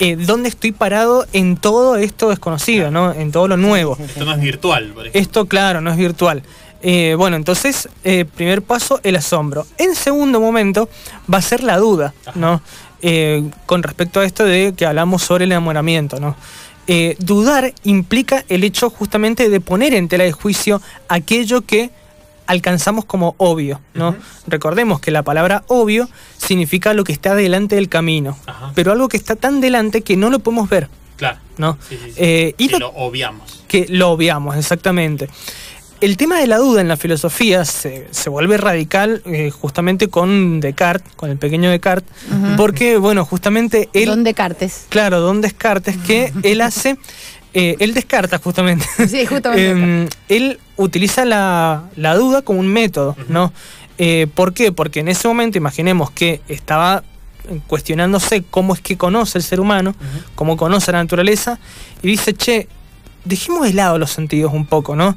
eh, 0.00 0.14
¿dónde 0.16 0.48
estoy 0.48 0.70
parado 0.72 1.26
en 1.32 1.56
todo 1.56 1.96
esto 1.96 2.28
desconocido, 2.28 2.90
¿no? 2.90 3.12
En 3.12 3.32
todo 3.32 3.48
lo 3.48 3.56
nuevo. 3.56 3.96
Esto 4.00 4.24
no 4.24 4.32
es 4.32 4.40
virtual, 4.40 4.92
por 4.94 5.02
ejemplo. 5.06 5.20
Esto, 5.20 5.46
claro, 5.46 5.80
no 5.80 5.90
es 5.90 5.96
virtual. 5.96 6.42
Eh, 6.80 7.16
bueno, 7.18 7.34
entonces, 7.34 7.88
eh, 8.04 8.24
primer 8.24 8.62
paso, 8.62 9.00
el 9.02 9.16
asombro. 9.16 9.66
En 9.78 9.96
segundo 9.96 10.38
momento, 10.40 10.88
va 11.32 11.38
a 11.38 11.42
ser 11.42 11.64
la 11.64 11.76
duda, 11.78 12.14
¿no? 12.36 12.62
Eh, 13.02 13.48
con 13.66 13.82
respecto 13.82 14.20
a 14.20 14.24
esto 14.24 14.44
de 14.44 14.74
que 14.76 14.84
hablamos 14.86 15.22
sobre 15.22 15.44
el 15.44 15.52
enamoramiento, 15.52 16.18
¿no? 16.18 16.34
Eh, 16.88 17.16
dudar 17.20 17.72
implica 17.84 18.44
el 18.48 18.64
hecho 18.64 18.90
justamente 18.90 19.48
de 19.50 19.60
poner 19.60 19.94
en 19.94 20.08
tela 20.08 20.24
de 20.24 20.32
juicio 20.32 20.80
aquello 21.08 21.60
que 21.62 21.90
alcanzamos 22.46 23.04
como 23.04 23.34
obvio, 23.36 23.80
¿no? 23.94 24.16
Recordemos 24.46 25.00
que 25.00 25.10
la 25.10 25.22
palabra 25.22 25.64
obvio 25.68 26.08
significa 26.38 26.94
lo 26.94 27.04
que 27.04 27.12
está 27.12 27.34
delante 27.34 27.74
del 27.76 27.88
camino, 27.90 28.38
Ajá. 28.46 28.72
pero 28.74 28.90
algo 28.90 29.08
que 29.08 29.18
está 29.18 29.36
tan 29.36 29.60
delante 29.60 30.00
que 30.00 30.16
no 30.16 30.30
lo 30.30 30.38
podemos 30.38 30.68
ver, 30.70 30.88
Claro. 31.18 31.38
¿no? 31.58 31.76
Sí, 31.88 31.98
sí, 32.02 32.10
sí. 32.12 32.14
Eh, 32.16 32.54
y 32.56 32.68
que 32.68 32.78
lo- 32.78 32.90
lo 32.90 32.96
obviamos. 32.96 33.64
que 33.68 33.86
lo 33.90 34.10
obviamos, 34.10 34.56
exactamente. 34.56 35.28
El 36.00 36.16
tema 36.16 36.38
de 36.38 36.46
la 36.46 36.58
duda 36.58 36.80
en 36.80 36.88
la 36.88 36.96
filosofía 36.96 37.64
se, 37.64 38.06
se 38.10 38.30
vuelve 38.30 38.56
radical 38.56 39.22
eh, 39.26 39.50
justamente 39.50 40.08
con 40.08 40.60
Descartes, 40.60 41.12
con 41.16 41.30
el 41.30 41.38
pequeño 41.38 41.70
Descartes, 41.70 42.12
porque, 42.56 42.98
bueno, 42.98 43.24
justamente 43.24 43.88
él, 43.92 44.06
Don 44.06 44.22
Descartes. 44.22 44.86
claro, 44.88 45.20
Don 45.20 45.40
Descartes, 45.40 45.96
que 45.96 46.32
él 46.44 46.60
hace, 46.60 46.98
eh, 47.52 47.74
él 47.80 47.94
descarta 47.94 48.38
justamente. 48.38 48.86
Sí, 49.08 49.26
justamente. 49.26 49.70
Em, 49.70 50.08
él 50.28 50.60
utiliza 50.76 51.24
la, 51.24 51.84
la 51.96 52.14
duda 52.14 52.42
como 52.42 52.60
un 52.60 52.68
método, 52.68 53.16
¿no? 53.28 53.52
Eh, 53.98 54.28
¿Por 54.32 54.54
qué? 54.54 54.70
Porque 54.70 55.00
en 55.00 55.08
ese 55.08 55.26
momento, 55.26 55.58
imaginemos 55.58 56.12
que 56.12 56.40
estaba 56.46 57.02
cuestionándose 57.66 58.44
cómo 58.48 58.74
es 58.74 58.80
que 58.80 58.96
conoce 58.96 59.38
el 59.38 59.44
ser 59.44 59.58
humano, 59.58 59.96
cómo 60.34 60.56
conoce 60.56 60.92
la 60.92 61.02
naturaleza, 61.02 61.58
y 62.02 62.08
dice, 62.08 62.34
che, 62.34 62.68
dejemos 63.24 63.66
de 63.66 63.72
lado 63.72 63.98
los 63.98 64.10
sentidos 64.10 64.52
un 64.52 64.66
poco, 64.66 64.94
¿no? 64.94 65.16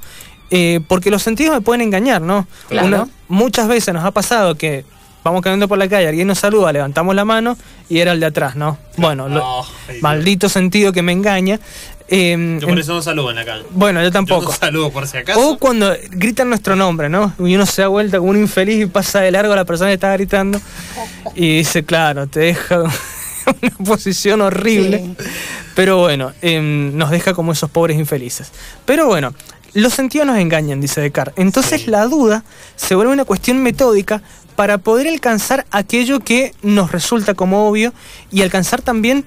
Eh, 0.52 0.82
porque 0.88 1.10
los 1.10 1.24
sentidos 1.24 1.56
me 1.56 1.62
pueden 1.62 1.82
engañar, 1.82 2.22
¿no? 2.22 2.46
Claro. 2.68 2.88
Una- 2.88 3.08
muchas 3.30 3.68
veces 3.68 3.94
nos 3.94 4.04
ha 4.04 4.12
pasado 4.12 4.56
que 4.56 4.84
vamos 5.24 5.42
caminando 5.42 5.68
por 5.70 5.78
la 5.78 5.88
calle, 5.88 6.08
alguien 6.10 6.28
nos 6.28 6.40
saluda, 6.40 6.74
levantamos 6.74 7.16
la 7.16 7.24
mano 7.26 7.58
y 7.90 8.00
era 8.00 8.12
el 8.12 8.20
de 8.20 8.26
atrás, 8.26 8.56
¿no? 8.56 8.78
Bueno, 8.98 9.30
lo- 9.30 9.64
Ay, 9.88 10.02
maldito 10.02 10.50
sentido 10.50 10.92
que 10.92 11.02
me 11.02 11.12
engaña. 11.14 11.60
Eh, 12.14 12.58
Yo 12.60 12.68
por 12.68 12.78
eso 12.78 12.94
no 12.96 13.02
saludo 13.02 13.30
en 13.30 13.38
la 13.38 13.46
calle. 13.46 13.64
bueno, 13.70 14.02
yo 14.02 14.08
Yo 14.08 14.12
tampoco. 14.12 14.48
no 14.48 14.52
saludo 14.52 14.92
por 14.92 15.08
si 15.08 15.16
acaso. 15.18 15.40
O 15.52 15.58
cuando 15.58 15.96
gritan 16.10 16.50
nuestro 16.50 16.76
nombre, 16.76 17.08
¿no? 17.08 17.34
Y 17.40 17.56
uno 17.56 17.66
se 17.66 17.84
da 17.84 17.88
vuelta 17.88 18.18
como 18.18 18.32
un 18.32 18.38
infeliz 18.38 18.84
y 18.84 18.86
pasa 18.88 19.22
de 19.22 19.32
largo 19.32 19.54
a 19.54 19.56
la 19.56 19.64
persona 19.64 19.92
que 19.92 19.94
está 19.94 20.12
gritando 20.12 20.60
y 21.36 21.60
dice, 21.60 21.86
claro, 21.86 22.28
te 22.28 22.42
deja 22.42 22.76
en 22.76 22.82
una 23.62 23.86
posición 23.86 24.42
horrible. 24.42 24.98
Sí. 25.18 25.26
Pero 25.74 26.00
bueno, 26.00 26.34
em, 26.42 26.98
nos 26.98 27.12
deja 27.12 27.34
como 27.34 27.54
esos 27.54 27.70
pobres 27.70 27.98
infelices. 27.98 28.52
Pero 28.84 29.06
bueno, 29.08 29.34
los 29.74 29.94
sentidos 29.94 30.28
nos 30.28 30.38
engañan, 30.38 30.82
dice 30.82 31.02
Descartes. 31.02 31.36
Entonces 31.38 31.82
Sí. 31.82 31.90
la 31.90 32.06
duda 32.06 32.44
se 32.76 32.96
vuelve 32.96 33.14
una 33.14 33.26
cuestión 33.26 33.62
metódica 33.64 34.22
para 34.56 34.78
poder 34.78 35.08
alcanzar 35.08 35.66
aquello 35.72 36.20
que 36.20 36.54
nos 36.62 36.92
resulta 36.92 37.34
como 37.34 37.68
obvio 37.68 37.94
y 38.32 38.42
alcanzar 38.42 38.82
también 38.82 39.26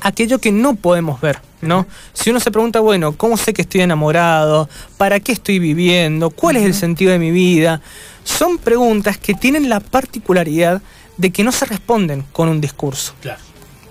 aquello 0.00 0.40
que 0.40 0.50
no 0.50 0.74
podemos 0.74 1.20
ver, 1.20 1.38
¿no? 1.60 1.86
Si 2.12 2.30
uno 2.30 2.40
se 2.40 2.50
pregunta, 2.50 2.80
bueno, 2.80 3.12
¿cómo 3.12 3.36
sé 3.36 3.52
que 3.52 3.62
estoy 3.62 3.82
enamorado? 3.82 4.68
¿Para 4.96 5.20
qué 5.20 5.32
estoy 5.32 5.58
viviendo? 5.58 6.30
¿Cuál 6.30 6.56
es 6.56 6.64
el 6.64 6.74
sentido 6.74 7.12
de 7.12 7.18
mi 7.18 7.30
vida? 7.30 7.80
Son 8.24 8.58
preguntas 8.58 9.18
que 9.18 9.34
tienen 9.34 9.68
la 9.68 9.80
particularidad 9.80 10.82
de 11.18 11.30
que 11.30 11.44
no 11.44 11.52
se 11.52 11.66
responden 11.66 12.24
con 12.32 12.48
un 12.48 12.60
discurso. 12.60 13.14
Claro. 13.20 13.40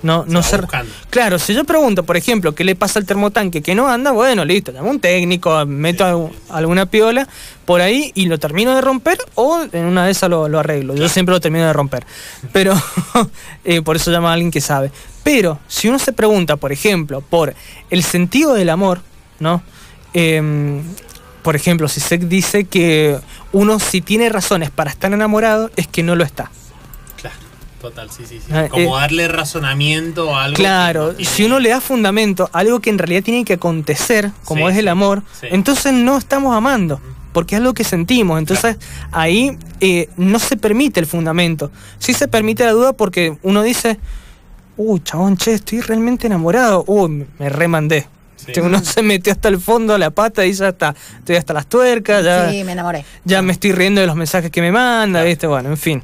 No, 0.03 0.25
no 0.27 0.41
se. 0.41 0.55
Claro, 1.11 1.37
si 1.37 1.53
yo 1.53 1.63
pregunto, 1.63 2.03
por 2.03 2.17
ejemplo, 2.17 2.55
qué 2.55 2.63
le 2.63 2.75
pasa 2.75 2.97
al 2.99 3.05
termotanque 3.05 3.61
que 3.61 3.75
no 3.75 3.87
anda, 3.87 4.11
bueno, 4.11 4.43
listo, 4.45 4.71
llamo 4.71 4.87
a 4.87 4.91
un 4.91 4.99
técnico, 4.99 5.63
meto 5.67 6.03
algu- 6.03 6.31
alguna 6.49 6.87
piola 6.87 7.27
por 7.65 7.81
ahí 7.81 8.11
y 8.15 8.25
lo 8.25 8.39
termino 8.39 8.73
de 8.73 8.81
romper 8.81 9.19
o 9.35 9.61
en 9.71 9.85
una 9.85 10.05
de 10.05 10.11
esas 10.11 10.29
lo, 10.29 10.47
lo 10.49 10.59
arreglo. 10.59 10.95
Yo 10.95 11.07
siempre 11.07 11.33
lo 11.33 11.39
termino 11.39 11.65
de 11.67 11.73
romper. 11.73 12.05
Pero 12.51 12.73
eh, 13.63 13.81
por 13.83 13.95
eso 13.95 14.09
llamo 14.11 14.27
a 14.29 14.33
alguien 14.33 14.49
que 14.51 14.61
sabe. 14.61 14.91
Pero 15.23 15.59
si 15.67 15.87
uno 15.87 15.99
se 15.99 16.13
pregunta, 16.13 16.55
por 16.57 16.71
ejemplo, 16.71 17.21
por 17.21 17.53
el 17.91 18.03
sentido 18.03 18.53
del 18.55 18.69
amor, 18.69 19.01
¿no? 19.39 19.61
Em, 20.13 20.81
por 21.43 21.55
ejemplo, 21.55 21.87
si 21.87 21.99
se 21.99 22.17
dice 22.17 22.65
que 22.65 23.17
uno 23.51 23.79
si 23.79 24.01
tiene 24.01 24.29
razones 24.29 24.71
para 24.71 24.89
estar 24.89 25.11
enamorado 25.13 25.69
es 25.75 25.87
que 25.87 26.01
no 26.03 26.15
lo 26.15 26.23
está. 26.23 26.51
Total, 27.81 28.09
sí, 28.11 28.23
sí, 28.27 28.39
sí. 28.45 28.53
Ah, 28.53 28.67
Como 28.69 28.97
eh, 28.97 29.01
darle 29.01 29.27
razonamiento 29.27 30.35
a 30.35 30.43
algo. 30.45 30.55
Claro, 30.55 31.07
no 31.07 31.13
tiene- 31.15 31.31
si 31.31 31.43
uno 31.45 31.59
le 31.59 31.69
da 31.69 31.81
fundamento 31.81 32.49
a 32.53 32.59
algo 32.59 32.79
que 32.79 32.89
en 32.91 32.97
realidad 32.99 33.23
tiene 33.23 33.43
que 33.43 33.53
acontecer, 33.53 34.31
como 34.45 34.67
Sí, 34.67 34.73
es 34.73 34.77
el 34.79 34.87
amor, 34.87 35.23
sí. 35.39 35.47
entonces 35.49 35.91
no 35.93 36.17
estamos 36.17 36.55
amando, 36.55 37.01
porque 37.33 37.55
es 37.55 37.59
algo 37.61 37.73
que 37.73 37.83
sentimos. 37.83 38.37
Entonces 38.39 38.77
ahí 39.11 39.57
eh, 39.79 40.09
no 40.17 40.37
se 40.37 40.57
permite 40.57 40.99
el 40.99 41.07
fundamento. 41.07 41.71
Sí 41.97 42.13
se 42.13 42.27
permite 42.27 42.63
la 42.65 42.71
duda 42.71 42.93
porque 42.93 43.37
uno 43.41 43.63
dice, 43.63 43.97
uy, 44.77 44.99
chabón, 45.03 45.37
che, 45.37 45.53
estoy 45.53 45.81
realmente 45.81 46.27
enamorado. 46.27 46.83
Uy, 46.87 47.09
me- 47.09 47.25
me 47.39 47.49
remandé. 47.49 48.07
Sí. 48.35 48.59
Uno 48.59 48.83
se 48.83 49.01
metió 49.03 49.31
hasta 49.33 49.49
el 49.49 49.59
fondo, 49.59 49.93
a 49.93 49.97
la 49.99 50.09
pata 50.11 50.45
y 50.45 50.53
ya 50.53 50.69
está. 50.69 50.95
Estoy 51.19 51.35
hasta 51.35 51.53
las 51.53 51.67
tuercas, 51.67 52.23
ya, 52.23 52.49
Sí, 52.51 52.63
me 52.63 52.71
enamoré. 52.73 53.05
ya 53.23 53.41
me 53.43 53.53
estoy 53.53 53.71
riendo 53.71 54.01
de 54.01 54.07
los 54.07 54.15
mensajes 54.15 54.49
que 54.51 54.61
me 54.61 54.71
manda, 54.71 55.21
¿viste? 55.23 55.45
Bueno, 55.47 55.69
en 55.69 55.77
fin. 55.77 56.03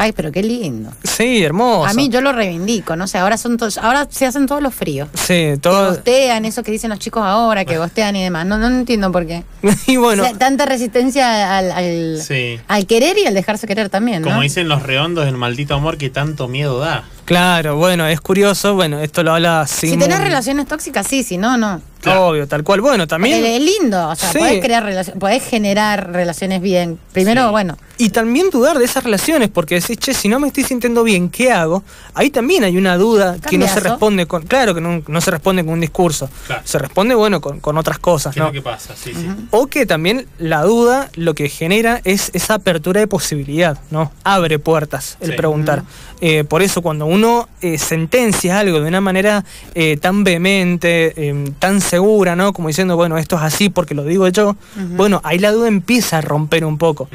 Ay, 0.00 0.12
pero 0.12 0.30
qué 0.30 0.42
lindo. 0.44 0.92
Sí, 1.02 1.42
hermoso. 1.42 1.84
A 1.86 1.92
mí 1.92 2.08
yo 2.08 2.20
lo 2.20 2.32
reivindico, 2.32 2.94
no 2.94 3.08
sé, 3.08 3.18
ahora 3.18 3.36
son 3.36 3.56
todos, 3.56 3.78
ahora 3.78 4.06
se 4.08 4.26
hacen 4.26 4.46
todos 4.46 4.62
los 4.62 4.72
fríos. 4.74 5.08
Sí, 5.14 5.34
Que 5.34 5.58
todo. 5.60 5.88
gostean, 5.90 6.44
eso 6.44 6.62
que 6.62 6.70
dicen 6.70 6.88
los 6.90 7.00
chicos 7.00 7.22
ahora, 7.24 7.64
que 7.64 7.76
gostean 7.78 8.14
y 8.14 8.22
demás. 8.22 8.46
No, 8.46 8.58
no 8.58 8.68
entiendo 8.68 9.10
por 9.10 9.26
qué. 9.26 9.42
y 9.88 9.96
bueno. 9.96 10.22
O 10.22 10.26
sea, 10.26 10.38
tanta 10.38 10.66
resistencia 10.66 11.58
al, 11.58 11.72
al, 11.72 12.20
Sí. 12.22 12.60
al 12.68 12.86
querer 12.86 13.18
y 13.18 13.26
al 13.26 13.34
dejarse 13.34 13.66
querer 13.66 13.88
también, 13.90 14.22
¿no? 14.22 14.28
Como 14.28 14.40
dicen 14.42 14.68
los 14.68 14.84
redondos 14.84 15.24
del 15.24 15.36
maldito 15.36 15.74
amor 15.74 15.98
que 15.98 16.10
tanto 16.10 16.46
miedo 16.48 16.78
da. 16.78 17.02
Claro, 17.24 17.76
bueno, 17.76 18.06
es 18.06 18.20
curioso, 18.22 18.74
bueno, 18.74 19.00
esto 19.00 19.22
lo 19.22 19.34
habla 19.34 19.66
si 19.66 19.96
tenés 19.98 20.18
relaciones 20.20 20.66
tóxicas, 20.66 21.06
sí, 21.06 21.22
si 21.22 21.36
no, 21.36 21.58
no. 21.58 21.82
Claro. 22.08 22.26
Obvio, 22.28 22.46
tal 22.48 22.64
cual. 22.64 22.80
Bueno, 22.80 23.06
también. 23.06 23.44
Es 23.44 23.60
lindo, 23.60 24.08
o 24.08 24.14
sea, 24.16 24.32
Sí. 24.32 24.38
podés 24.38 24.60
crear 24.64 24.84
relaciones, 24.84 25.20
podés 25.20 25.42
generar 25.44 26.12
relaciones 26.12 26.60
bien. 26.60 26.98
Primero, 27.12 27.44
Sí. 27.46 27.50
bueno, 27.50 27.76
Y 28.00 28.10
también 28.10 28.48
dudar 28.50 28.78
de 28.78 28.84
esas 28.84 29.02
relaciones, 29.02 29.48
porque 29.48 29.74
decís, 29.80 29.98
che, 29.98 30.14
si 30.14 30.28
no 30.28 30.38
me 30.38 30.46
estoy 30.46 30.62
sintiendo 30.62 31.02
bien, 31.02 31.28
¿qué 31.30 31.50
hago? 31.50 31.82
Ahí 32.14 32.30
también 32.30 32.62
hay 32.62 32.76
una 32.76 32.96
duda 32.96 33.36
que 33.50 33.58
no 33.58 33.66
se 33.66 33.80
responde 33.80 34.26
con. 34.26 34.42
Claro 34.44 34.72
que 34.72 34.80
no, 34.80 35.02
no 35.08 35.20
se 35.20 35.32
responde 35.32 35.64
con 35.64 35.72
un 35.74 35.80
discurso. 35.80 36.30
Claro. 36.46 36.62
Se 36.64 36.78
responde, 36.78 37.16
bueno, 37.16 37.40
con, 37.40 37.58
con 37.58 37.76
otras 37.76 37.98
cosas, 37.98 38.32
¿Qué 38.34 38.38
es 38.38 38.42
¿no? 38.42 38.46
lo 38.46 38.52
que 38.52 38.62
pasa? 38.62 38.94
Sí, 38.94 39.12
sí. 39.14 39.26
O 39.50 39.66
que 39.66 39.84
también 39.84 40.28
la 40.38 40.62
duda 40.62 41.10
lo 41.16 41.34
que 41.34 41.48
genera 41.48 42.00
es 42.04 42.30
esa 42.34 42.54
apertura 42.54 43.00
de 43.00 43.08
posibilidad, 43.08 43.78
¿no? 43.90 44.12
Abre 44.22 44.60
puertas 44.60 45.16
el 45.20 45.30
Sí. 45.32 45.36
preguntar. 45.36 45.82
Eh, 46.20 46.44
por 46.44 46.62
eso 46.62 46.82
cuando 46.82 47.06
uno 47.06 47.48
eh, 47.62 47.78
sentencia 47.78 48.60
algo 48.60 48.80
de 48.80 48.86
una 48.88 49.00
manera 49.00 49.44
eh, 49.74 49.96
tan 50.00 50.22
vehemente, 50.22 51.14
eh, 51.16 51.50
tan 51.58 51.80
segura, 51.80 51.97
¿no? 52.36 52.52
Como 52.52 52.68
diciendo, 52.68 52.96
bueno, 52.96 53.18
esto 53.18 53.36
es 53.36 53.42
así 53.42 53.68
porque 53.68 53.94
lo 53.94 54.04
digo 54.04 54.28
yo, 54.28 54.56
bueno, 54.96 55.20
ahí 55.24 55.38
la 55.38 55.50
duda 55.52 55.68
empieza 55.68 56.18
a 56.18 56.20
romper 56.20 56.64
un 56.64 56.78
poco. 56.78 57.08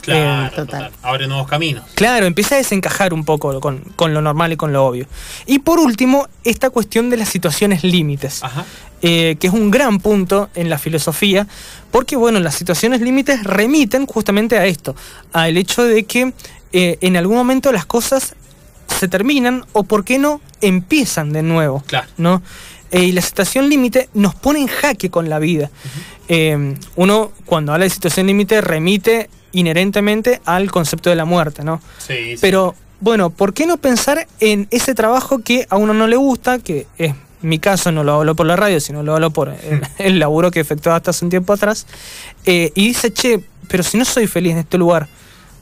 Claro, 0.00 0.46
Eh, 0.46 0.50
total. 0.50 0.66
total. 0.66 0.90
Abre 1.02 1.26
nuevos 1.26 1.46
caminos. 1.48 1.84
Claro, 1.94 2.26
empieza 2.26 2.54
a 2.54 2.58
desencajar 2.58 3.12
un 3.14 3.24
poco 3.24 3.60
con, 3.60 3.78
con 3.96 4.14
lo 4.14 4.20
normal 4.22 4.52
y 4.52 4.56
con 4.56 4.72
lo 4.72 4.84
obvio. 4.86 5.06
Y 5.46 5.60
por 5.60 5.78
último, 5.78 6.28
esta 6.44 6.70
cuestión 6.70 7.10
de 7.10 7.16
las 7.16 7.28
situaciones 7.28 7.84
límites. 7.84 8.42
Ajá. 8.42 8.64
eh, 9.06 9.36
que 9.38 9.48
es 9.48 9.52
un 9.52 9.70
gran 9.70 9.98
punto 10.00 10.48
en 10.54 10.70
la 10.70 10.78
filosofía, 10.78 11.46
porque 11.90 12.16
bueno, 12.16 12.40
las 12.40 12.54
situaciones 12.54 13.02
límites 13.02 13.44
remiten 13.44 14.06
justamente 14.06 14.56
a 14.56 14.64
esto, 14.64 14.96
al 15.32 15.58
hecho 15.58 15.84
de 15.84 16.04
que 16.04 16.32
eh, 16.72 16.96
en 17.02 17.16
algún 17.18 17.36
momento 17.36 17.70
las 17.70 17.84
cosas 17.84 18.34
se 18.88 19.06
terminan 19.08 19.64
o, 19.74 19.82
¿por 19.82 20.04
qué 20.04 20.18
no?, 20.18 20.40
empiezan 20.62 21.32
de 21.34 21.42
nuevo. 21.42 21.82
Claro. 21.86 22.06
¿no? 22.16 22.40
Eh, 22.90 23.04
y 23.04 23.12
la 23.12 23.22
situación 23.22 23.68
límite 23.68 24.08
nos 24.14 24.34
pone 24.34 24.60
en 24.60 24.66
jaque 24.68 25.10
con 25.10 25.28
la 25.28 25.38
vida. 25.38 25.70
Eh, 26.28 26.76
uno, 26.96 27.32
cuando 27.44 27.72
habla 27.72 27.84
de 27.84 27.90
situación 27.90 28.26
límite, 28.26 28.60
remite 28.60 29.28
inherentemente 29.52 30.40
al 30.44 30.70
concepto 30.70 31.10
de 31.10 31.16
la 31.16 31.24
muerte, 31.24 31.64
¿no? 31.64 31.80
Sí, 31.98 32.14
sí. 32.14 32.38
Pero 32.40 32.74
bueno, 33.00 33.30
¿por 33.30 33.54
qué 33.54 33.66
no 33.66 33.76
pensar 33.76 34.26
en 34.40 34.66
ese 34.70 34.94
trabajo 34.94 35.40
que 35.40 35.66
a 35.68 35.76
uno 35.76 35.94
no 35.94 36.06
le 36.06 36.16
gusta, 36.16 36.58
que 36.58 36.86
es 36.98 37.14
mi 37.42 37.58
caso, 37.58 37.92
no 37.92 38.02
lo 38.02 38.14
hablo 38.14 38.34
por 38.34 38.46
la 38.46 38.56
radio, 38.56 38.80
sino 38.80 39.02
lo 39.02 39.14
hablo 39.14 39.30
por 39.30 39.48
el, 39.48 39.82
el 39.98 40.18
laburo 40.18 40.50
que 40.50 40.60
efectuaba 40.60 40.96
hasta 40.96 41.10
hace 41.10 41.24
un 41.24 41.30
tiempo 41.30 41.52
atrás, 41.52 41.86
eh, 42.44 42.72
y 42.74 42.88
dice, 42.88 43.12
che, 43.12 43.40
pero 43.68 43.82
si 43.82 43.98
no 43.98 44.04
soy 44.04 44.26
feliz 44.26 44.52
en 44.52 44.58
este 44.58 44.78
lugar, 44.78 45.08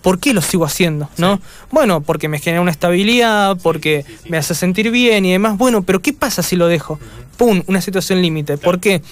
¿por 0.03 0.19
qué 0.19 0.35
lo 0.35 0.43
sigo 0.43 0.65
haciendo? 0.65 1.09
¿no? 1.17 1.41
Bueno, 1.71 2.01
porque 2.03 2.29
me 2.29 2.39
genera 2.39 2.61
una 2.61 2.71
estabilidad, 2.71 3.57
porque 3.63 4.05
me 4.29 4.37
hace 4.37 4.55
sentir 4.55 4.91
bien 4.91 5.25
y 5.25 5.33
demás. 5.33 5.57
Bueno, 5.57 5.83
pero 5.83 6.01
¿qué 6.01 6.13
pasa 6.13 6.43
si 6.43 6.57
lo 6.57 6.69
dejo? 6.69 6.99
¡Pum! 7.37 7.63
Una 7.67 7.81
situación 7.81 8.21
límite. 8.21 8.59
¿Por 8.59 8.81
qué? 8.81 9.03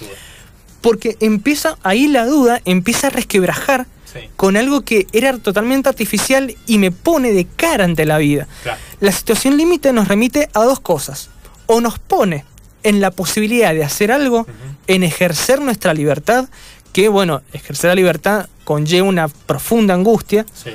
Porque 0.80 1.16
empieza, 1.20 1.76
ahí 1.82 2.08
la 2.08 2.26
duda 2.26 2.60
empieza 2.64 3.08
a 3.08 3.10
resquebrajar 3.10 3.86
Sí, 4.12 4.18
con 4.34 4.56
algo 4.56 4.80
que 4.80 5.06
era 5.12 5.38
totalmente 5.38 5.88
artificial 5.88 6.56
y 6.66 6.78
me 6.78 6.90
pone 6.90 7.30
de 7.32 7.44
cara 7.46 7.84
ante 7.84 8.04
la 8.04 8.18
vida. 8.18 8.48
claro. 8.64 8.80
La 8.98 9.12
situación 9.12 9.56
límite 9.56 9.92
nos 9.92 10.08
remite 10.08 10.48
a 10.52 10.64
dos 10.64 10.80
cosas. 10.80 11.30
O 11.66 11.80
nos 11.80 12.00
pone 12.00 12.44
en 12.82 13.00
la 13.00 13.12
posibilidad 13.12 13.72
de 13.72 13.84
hacer 13.84 14.10
algo, 14.10 14.48
en 14.88 15.04
ejercer 15.04 15.60
nuestra 15.60 15.94
libertad, 15.94 16.48
que 16.92 17.08
bueno, 17.08 17.42
ejercer 17.52 17.86
la 17.90 17.94
libertad 17.94 18.48
conlleva 18.70 19.08
una 19.08 19.26
profunda 19.26 19.94
angustia, 19.94 20.46
Sí. 20.54 20.70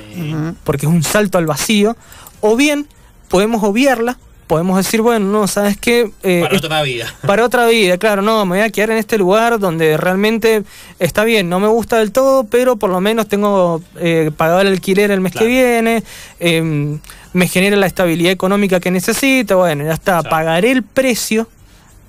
Porque 0.64 0.84
es 0.84 0.92
un 0.92 1.02
salto 1.02 1.38
al 1.38 1.46
vacío, 1.46 1.96
o 2.42 2.54
bien 2.54 2.86
podemos 3.28 3.62
obviarla, 3.62 4.18
podemos 4.46 4.76
decir, 4.76 5.00
bueno, 5.00 5.24
no, 5.32 5.46
¿sabes 5.46 5.78
qué? 5.78 6.10
Eh, 6.22 6.40
Para 6.42 6.58
otra 6.58 6.82
vida. 6.82 7.06
para 7.26 7.42
otra 7.46 7.66
vida, 7.68 7.96
claro, 7.96 8.20
no, 8.20 8.44
me 8.44 8.58
voy 8.58 8.66
a 8.66 8.70
quedar 8.70 8.90
en 8.90 8.98
este 8.98 9.16
lugar 9.16 9.58
donde 9.58 9.96
realmente 9.96 10.62
está 10.98 11.24
bien, 11.24 11.48
no 11.48 11.58
me 11.58 11.68
gusta 11.68 11.96
del 11.96 12.12
todo, 12.12 12.44
pero 12.44 12.76
por 12.76 12.90
lo 12.90 13.00
menos 13.00 13.28
tengo 13.28 13.80
eh, 13.98 14.30
pagado 14.36 14.60
el 14.60 14.66
alquiler 14.66 15.10
el 15.10 15.22
mes 15.22 15.32
Claro. 15.32 15.46
que 15.46 15.50
viene, 15.50 16.02
eh, 16.38 16.98
me 17.32 17.48
genera 17.48 17.76
la 17.78 17.86
estabilidad 17.86 18.30
económica 18.30 18.78
que 18.78 18.90
necesito, 18.90 19.56
bueno, 19.56 19.84
ya 19.84 19.94
está, 19.94 20.20
Claro. 20.20 20.28
pagaré 20.28 20.70
el 20.72 20.82
precio 20.82 21.48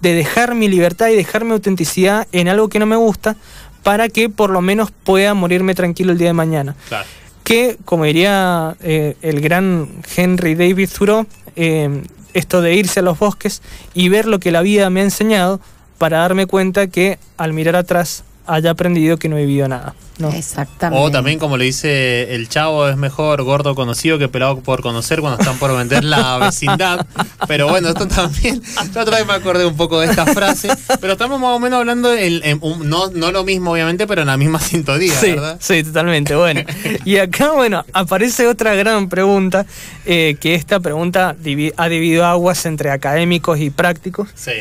de 0.01 0.13
dejar 0.13 0.53
mi 0.53 0.67
libertad 0.67 1.07
y 1.07 1.15
dejar 1.15 1.45
mi 1.45 1.53
autenticidad 1.53 2.27
en 2.33 2.49
algo 2.49 2.67
que 2.67 2.77
no 2.77 2.85
me 2.85 2.97
gusta 2.97 3.37
para 3.83 4.09
que 4.09 4.29
por 4.29 4.49
lo 4.49 4.61
menos 4.61 4.91
pueda 4.91 5.33
morirme 5.33 5.75
tranquilo 5.75 6.11
el 6.11 6.17
día 6.17 6.27
de 6.27 6.33
mañana 6.33 6.75
Claro. 6.89 7.05
que, 7.43 7.77
como 7.85 8.03
diría 8.05 8.75
eh, 8.81 9.15
el 9.21 9.41
gran 9.41 9.87
Henry 10.15 10.55
David 10.55 10.89
Thoreau, 10.95 11.25
eh, 11.55 12.03
esto 12.33 12.61
de 12.61 12.75
irse 12.75 12.99
a 12.99 13.03
los 13.03 13.17
bosques 13.17 13.61
y 13.93 14.09
ver 14.09 14.25
lo 14.27 14.39
que 14.39 14.51
la 14.51 14.61
vida 14.61 14.89
me 14.89 14.99
ha 15.01 15.03
enseñado 15.03 15.59
para 15.97 16.19
darme 16.19 16.45
cuenta 16.45 16.87
que 16.87 17.17
al 17.37 17.53
mirar 17.53 17.75
atrás 17.75 18.23
haya 18.47 18.71
aprendido 18.71 19.17
que 19.17 19.29
no 19.29 19.37
he 19.37 19.45
vivido 19.45 19.67
nada. 19.67 19.93
¿no? 20.17 20.29
Exactamente. 20.29 21.05
O 21.05 21.11
también, 21.11 21.37
como 21.37 21.57
le 21.57 21.65
dice 21.65 22.33
el 22.33 22.49
chavo, 22.49 22.89
es 22.89 22.97
mejor 22.97 23.43
gordo 23.43 23.75
conocido 23.75 24.17
que 24.17 24.27
pelado 24.27 24.61
por 24.61 24.81
conocer 24.81 25.21
cuando 25.21 25.37
están 25.39 25.59
por 25.59 25.77
vender 25.77 26.03
la 26.03 26.37
vecindad. 26.39 27.05
Pero 27.47 27.67
bueno, 27.67 27.89
esto 27.89 28.07
también, 28.07 28.59
yo 28.95 29.01
otra 29.01 29.17
vez 29.17 29.27
me 29.27 29.33
acordé 29.33 29.65
un 29.67 29.77
poco 29.77 29.99
de 29.99 30.07
esta 30.07 30.25
frase, 30.25 30.69
pero 30.99 31.13
estamos 31.13 31.39
más 31.39 31.51
o 31.51 31.59
menos 31.59 31.77
hablando, 31.79 32.11
en, 32.15 32.41
en 32.43 32.57
un- 32.61 32.89
no, 32.89 33.11
no 33.11 33.31
lo 33.31 33.43
mismo 33.43 33.73
obviamente, 33.73 34.07
pero 34.07 34.21
en 34.21 34.27
la 34.27 34.37
misma 34.37 34.59
sintonía, 34.59 35.13
Sí, 35.13 35.33
¿verdad? 35.33 35.57
sí, 35.61 35.83
totalmente. 35.83 36.35
Bueno, 36.35 36.61
y 37.05 37.17
acá, 37.17 37.51
bueno, 37.51 37.85
aparece 37.93 38.47
otra 38.47 38.73
gran 38.73 39.09
pregunta, 39.09 39.67
eh, 40.07 40.35
que 40.39 40.55
esta 40.55 40.79
pregunta 40.79 41.35
ha 41.77 41.89
dividido 41.89 42.25
aguas 42.25 42.65
entre 42.65 42.89
académicos 42.89 43.59
y 43.59 43.69
prácticos, 43.69 44.29
Sí, 44.33 44.51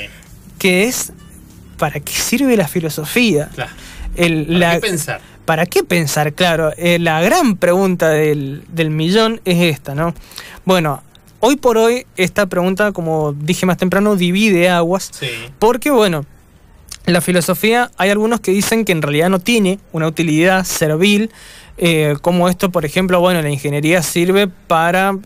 que 0.58 0.84
es, 0.84 1.12
¿para 1.78 2.00
qué 2.00 2.12
sirve 2.12 2.56
la 2.56 2.68
filosofía? 2.68 3.48
claro. 3.54 3.72
El- 4.16 4.46
¿Para 4.46 4.58
la- 4.58 4.74
qué 4.74 4.80
pensar? 4.80 5.20
¿Para 5.44 5.66
qué 5.66 5.84
pensar? 5.84 6.32
Claro, 6.32 6.72
eh, 6.76 6.98
la 6.98 7.20
gran 7.20 7.56
pregunta 7.56 8.08
del, 8.10 8.64
del 8.68 8.90
millón 8.90 9.40
es 9.44 9.62
esta, 9.74 9.94
¿no? 9.94 10.14
Bueno, 10.64 11.02
hoy 11.40 11.56
por 11.56 11.76
hoy 11.78 12.06
esta 12.16 12.46
pregunta, 12.46 12.92
como 12.92 13.32
dije 13.32 13.66
más 13.66 13.76
temprano, 13.76 14.16
divide 14.16 14.68
aguas, 14.70 15.10
Sí. 15.12 15.28
porque 15.58 15.90
bueno, 15.90 16.24
la 17.04 17.20
filosofía 17.20 17.90
hay 17.98 18.10
algunos 18.10 18.40
que 18.40 18.50
dicen 18.50 18.84
que 18.84 18.92
en 18.92 19.02
realidad 19.02 19.28
no 19.28 19.38
tiene 19.38 19.78
una 19.92 20.06
utilidad 20.08 20.64
servil, 20.64 21.30
eh, 21.78 22.16
como 22.22 22.48
esto, 22.48 22.70
por 22.70 22.84
ejemplo, 22.86 23.20
bueno, 23.20 23.42
la 23.42 23.50
ingeniería 23.50 24.02
sirve 24.02 24.48
para 24.48 25.16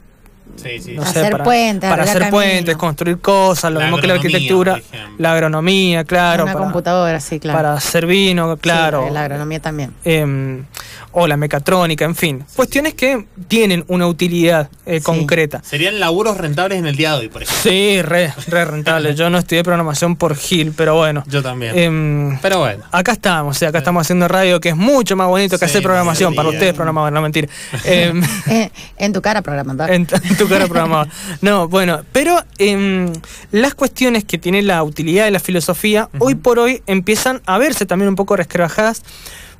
Sí, 0.56 0.78
sí. 0.80 0.92
no 0.94 1.04
sé, 1.06 1.30
para, 1.30 1.44
puentes, 1.44 1.88
para 1.88 2.02
arreglar 2.02 2.22
hacer 2.22 2.30
puentes, 2.30 2.76
construir 2.76 3.18
cosas, 3.20 3.72
lo 3.72 3.80
La 3.80 3.86
mismo 3.86 4.00
que 4.00 4.06
la 4.06 4.14
arquitectura, 4.14 4.80
la 5.18 5.32
agronomía, 5.32 6.04
claro, 6.04 6.44
Una 6.44 6.52
para, 6.52 6.64
computadora, 6.64 7.20
sí, 7.20 7.40
claro. 7.40 7.58
para 7.58 7.72
hacer 7.74 8.06
vino, 8.06 8.56
claro. 8.56 9.04
Sí, 9.06 9.14
la 9.14 9.22
agronomía 9.22 9.60
también. 9.60 9.94
em, 10.04 10.64
o 11.12 11.26
la 11.26 11.36
mecatrónica, 11.36 12.04
en 12.04 12.14
fin. 12.14 12.44
Cuestiones 12.54 12.94
que 12.94 13.26
tienen 13.48 13.84
una 13.88 14.06
utilidad 14.06 14.68
eh, 14.86 14.98
Sí. 14.98 15.04
concreta. 15.04 15.60
Serían 15.64 15.98
laburos 16.00 16.36
rentables 16.36 16.78
en 16.78 16.86
el 16.86 16.96
día 16.96 17.12
de 17.12 17.18
hoy, 17.20 17.28
por 17.28 17.42
ejemplo. 17.42 17.70
Sí, 17.70 18.00
re, 18.02 18.32
re 18.48 18.64
rentable. 18.64 19.14
Yo 19.14 19.28
no 19.30 19.38
estudié 19.38 19.62
programación 19.64 20.16
por 20.16 20.36
Gil, 20.36 20.72
pero 20.76 20.94
bueno. 20.96 21.24
Yo 21.26 21.42
también. 21.42 21.76
Em, 21.78 22.38
pero 22.40 22.58
bueno. 22.58 22.84
acá 22.92 23.12
estamos, 23.12 23.56
o 23.56 23.58
sea, 23.58 23.70
acá 23.70 23.78
estamos 23.78 24.02
haciendo 24.02 24.28
radio, 24.28 24.60
que 24.60 24.70
es 24.70 24.76
mucho 24.76 25.16
más 25.16 25.26
bonito 25.28 25.58
que 25.58 25.66
Sí, 25.66 25.70
hacer 25.72 25.82
programación. 25.82 26.34
Para 26.34 26.48
ustedes, 26.48 26.74
programador, 26.74 27.12
no 27.12 27.22
mentir. 27.22 27.48
Em, 27.84 28.22
Eh, 28.50 28.70
en 28.98 29.12
tu 29.12 29.20
cara, 29.22 29.42
programador. 29.42 29.90
en, 29.92 30.06
en 30.24 30.36
tu 30.36 30.48
cara 30.48 30.66
programador. 30.66 31.08
No, 31.40 31.68
bueno, 31.68 32.00
pero 32.12 32.42
em, 32.58 33.12
las 33.52 33.74
cuestiones 33.74 34.24
que 34.24 34.38
tiene 34.38 34.62
la 34.62 34.82
utilidad 34.82 35.24
de 35.24 35.30
la 35.30 35.40
filosofía, 35.40 36.08
hoy 36.18 36.34
por 36.34 36.58
hoy 36.58 36.82
empiezan 36.86 37.40
a 37.46 37.58
verse 37.58 37.86
también 37.86 38.08
un 38.08 38.16
poco 38.16 38.36
resquebrajadas 38.36 39.02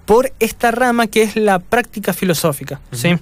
por 0.07 0.33
esta 0.41 0.71
rama 0.71 1.07
que 1.07 1.23
es 1.23 1.37
la 1.37 1.59
práctica 1.59 2.13
filosófica. 2.13 2.81
¿sí? 2.93 3.17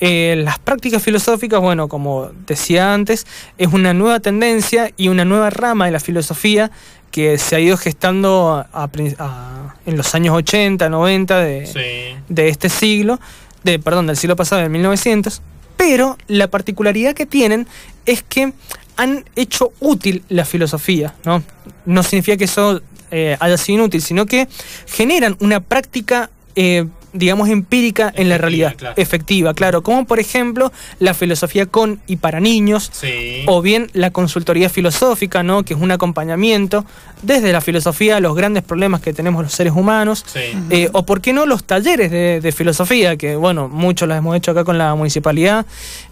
Eh, 0.00 0.34
las 0.38 0.58
prácticas 0.58 1.02
filosóficas, 1.02 1.60
bueno, 1.60 1.88
como 1.88 2.30
decía 2.46 2.92
antes, 2.94 3.26
es 3.56 3.72
una 3.72 3.94
nueva 3.94 4.20
tendencia 4.20 4.90
y 4.96 5.08
una 5.08 5.24
nueva 5.24 5.50
rama 5.50 5.86
de 5.86 5.92
la 5.92 6.00
filosofía 6.00 6.70
que 7.10 7.38
se 7.38 7.56
ha 7.56 7.60
ido 7.60 7.76
gestando 7.76 8.66
a 8.72 8.88
prin- 8.88 9.16
a- 9.18 9.74
en 9.86 9.96
los 9.96 10.14
años 10.14 10.36
80, 10.36 10.88
90 10.90 11.38
de, 11.38 11.66
Sí. 11.66 12.16
de 12.28 12.48
este 12.48 12.68
siglo, 12.68 13.18
de, 13.64 13.78
perdón, 13.78 14.06
del 14.06 14.16
siglo 14.16 14.36
pasado, 14.36 14.60
del 14.60 14.70
1900, 14.70 15.40
pero 15.76 16.18
la 16.28 16.48
particularidad 16.48 17.14
que 17.14 17.24
tienen 17.26 17.66
es 18.06 18.22
que 18.22 18.52
han 18.96 19.24
hecho 19.36 19.72
útil 19.80 20.22
la 20.28 20.44
filosofía, 20.44 21.14
¿no? 21.24 21.42
No 21.86 22.02
significa 22.02 22.36
que 22.36 22.44
eso 22.44 22.82
eh, 23.10 23.36
haya 23.40 23.56
sido 23.56 23.78
inútil, 23.78 24.02
sino 24.02 24.26
que 24.26 24.48
generan 24.86 25.36
una 25.40 25.60
práctica, 25.60 26.30
eh, 26.56 26.86
digamos, 27.14 27.48
empírica 27.48 28.12
en 28.14 28.28
la 28.28 28.36
realidad, 28.36 28.74
claro. 28.76 28.94
efectiva, 28.98 29.54
claro, 29.54 29.82
como 29.82 30.04
por 30.04 30.20
ejemplo 30.20 30.70
la 30.98 31.14
filosofía 31.14 31.64
con 31.64 32.00
y 32.06 32.16
para 32.16 32.38
niños, 32.38 32.90
Sí. 32.92 33.44
o 33.46 33.62
bien 33.62 33.88
la 33.94 34.10
consultoría 34.10 34.68
filosófica, 34.68 35.42
¿no? 35.42 35.62
que 35.64 35.72
es 35.72 35.80
un 35.80 35.90
acompañamiento 35.90 36.84
desde 37.22 37.50
la 37.50 37.62
filosofía 37.62 38.18
a 38.18 38.20
los 38.20 38.36
grandes 38.36 38.62
problemas 38.62 39.00
que 39.00 39.14
tenemos 39.14 39.42
los 39.42 39.52
seres 39.54 39.72
humanos, 39.72 40.22
Sí. 40.30 40.40
eh, 40.68 40.90
o 40.92 41.06
por 41.06 41.22
qué 41.22 41.32
no 41.32 41.46
los 41.46 41.64
talleres 41.64 42.10
de, 42.10 42.40
de 42.42 42.52
filosofía, 42.52 43.16
que 43.16 43.36
bueno, 43.36 43.68
muchos 43.68 44.06
los 44.06 44.18
hemos 44.18 44.36
hecho 44.36 44.50
acá 44.50 44.64
con 44.64 44.76
la 44.76 44.94
municipalidad, 44.94 45.64